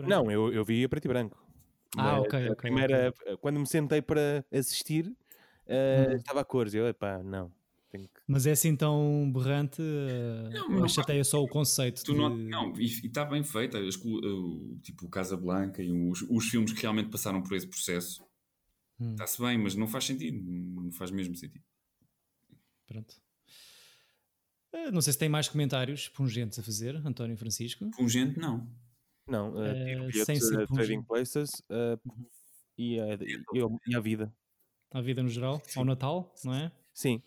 [0.08, 1.44] Não, eu, eu vi a preto e branco.
[1.98, 2.56] Ah, ok, ok.
[2.56, 3.38] Primeira, okay.
[3.38, 6.16] Quando me sentei para assistir, uh, hum.
[6.16, 6.74] estava a cores.
[6.74, 7.52] Eu, epá, não.
[7.98, 8.10] Que...
[8.28, 9.82] Mas é assim tão berrante?
[10.52, 12.04] Não, ou chateia só o conceito?
[12.04, 12.18] Tu de...
[12.18, 13.80] não, não, e está bem feita.
[14.82, 18.26] Tipo, Casa Blanca e os, os filmes que realmente passaram por esse processo.
[19.00, 19.12] Hum.
[19.12, 20.42] Está-se bem, mas não faz sentido.
[20.42, 21.64] Não faz mesmo sentido.
[22.88, 23.16] Pronto.
[24.74, 27.90] Eh, não sei se tem mais comentários pungentes a fazer, António Francisco.
[27.92, 28.68] Pungente, não.
[29.28, 31.98] Não, uh, uh, sem ser Trading Places uh,
[32.78, 33.44] e, a, e,
[33.88, 34.36] e a vida.
[34.92, 36.72] A vida no geral, ao Natal, não é?
[36.94, 37.22] Sim.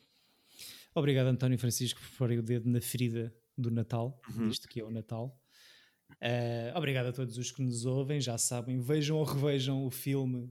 [0.96, 4.48] Obrigado, António Francisco, por pôr o dedo na ferida do Natal, uhum.
[4.48, 5.38] isto que é o Natal.
[6.12, 10.50] Uh, obrigado a todos os que nos ouvem, já sabem, vejam ou revejam o filme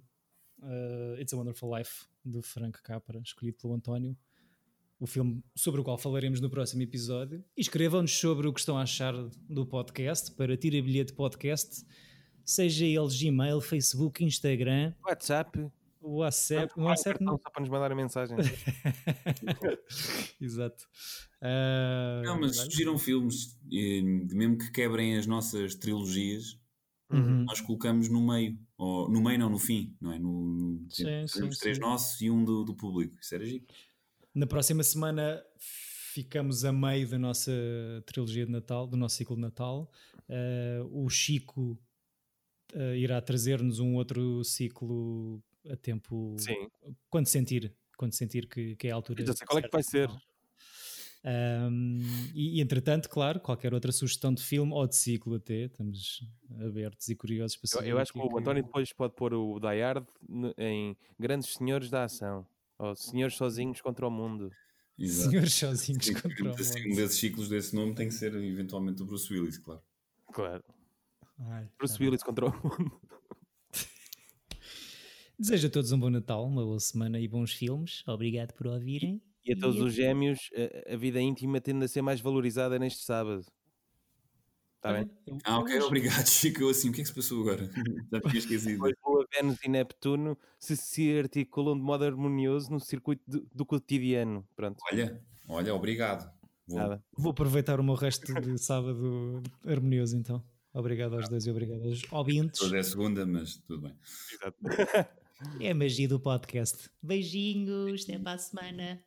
[0.59, 4.15] uh, It's a Wonderful Life de Frank Capra, escolhido pelo António,
[4.99, 7.43] o filme sobre o qual falaremos no próximo episódio.
[7.57, 9.15] E escrevam-nos sobre o que estão a achar
[9.49, 11.83] do podcast para Tira Bilhete Podcast,
[12.43, 15.71] seja ele Gmail, Facebook, Instagram, WhatsApp.
[16.05, 17.33] O WhatsApp, o WhatsApp não...
[17.33, 18.37] só para nos mandar a mensagem.
[20.39, 20.87] Exato.
[21.41, 26.59] Uh, não, mas surgiram filmes, mesmo que quebrem as nossas trilogias,
[27.09, 27.45] uhum.
[27.45, 30.19] nós colocamos no meio, ou no meio não, no fim, não é?
[30.19, 31.81] No, no sim, sim, três sim.
[31.81, 33.17] nossos e um do, do público.
[33.19, 33.65] Isso era giro.
[34.33, 35.43] Na próxima semana
[36.13, 37.51] ficamos a meio da nossa
[38.05, 39.91] trilogia de Natal, do nosso ciclo de Natal.
[40.29, 41.79] Uh, o Chico
[42.75, 46.69] uh, irá trazer-nos um outro ciclo a tempo Sim.
[47.09, 49.25] quando sentir, quando sentir que, que é a altura.
[49.25, 50.09] Já sei qual é que vai ser.
[51.27, 51.99] Um,
[52.35, 56.23] e, e, entretanto, claro, qualquer outra sugestão de filme ou de ciclo até, estamos
[56.63, 57.87] abertos e curiosos para saber.
[57.87, 60.05] Eu, eu acho que o António depois pode pôr o Die Hard
[60.55, 62.45] em Grandes Senhores da Ação,
[62.77, 64.51] ou Senhores Sozinhos contra o Mundo.
[64.97, 65.31] Exato.
[65.31, 66.61] Senhores Sozinhos contra o mundo.
[66.61, 69.81] Assim, um desses ciclos desse nome tem que ser eventualmente o Bruce Willis, claro.
[70.31, 70.63] Claro.
[71.39, 73.01] Ai, Bruce Willis contra o mundo.
[75.37, 78.03] Desejo a todos um bom Natal, uma boa semana e bons filmes.
[78.07, 79.21] Obrigado por ouvirem.
[79.45, 80.49] E a todos e os gêmeos,
[80.87, 83.45] a, a, vida íntima tende a ser mais valorizada neste sábado.
[84.77, 85.09] Está bem?
[85.43, 86.69] Ah, ok, obrigado, Chico.
[86.69, 87.69] Assim, o que é que se passou agora?
[88.11, 88.79] Já tinha esquecido.
[88.79, 93.65] Pois Lua, Vênus e Neptuno se, se articulam de modo harmonioso no circuito do, do
[93.65, 94.47] cotidiano.
[94.55, 94.77] Pronto.
[94.91, 96.31] Olha, olha, obrigado.
[96.65, 97.01] Vou...
[97.17, 100.41] Vou aproveitar o meu resto de sábado harmonioso então.
[100.73, 102.61] Obrigado aos dois e obrigado aos ouvintes.
[102.61, 103.95] Hoje é segunda, mas tudo bem.
[104.33, 105.15] Exato.
[105.59, 106.89] É a magia do podcast.
[107.01, 109.03] Beijinhos, até para a semana.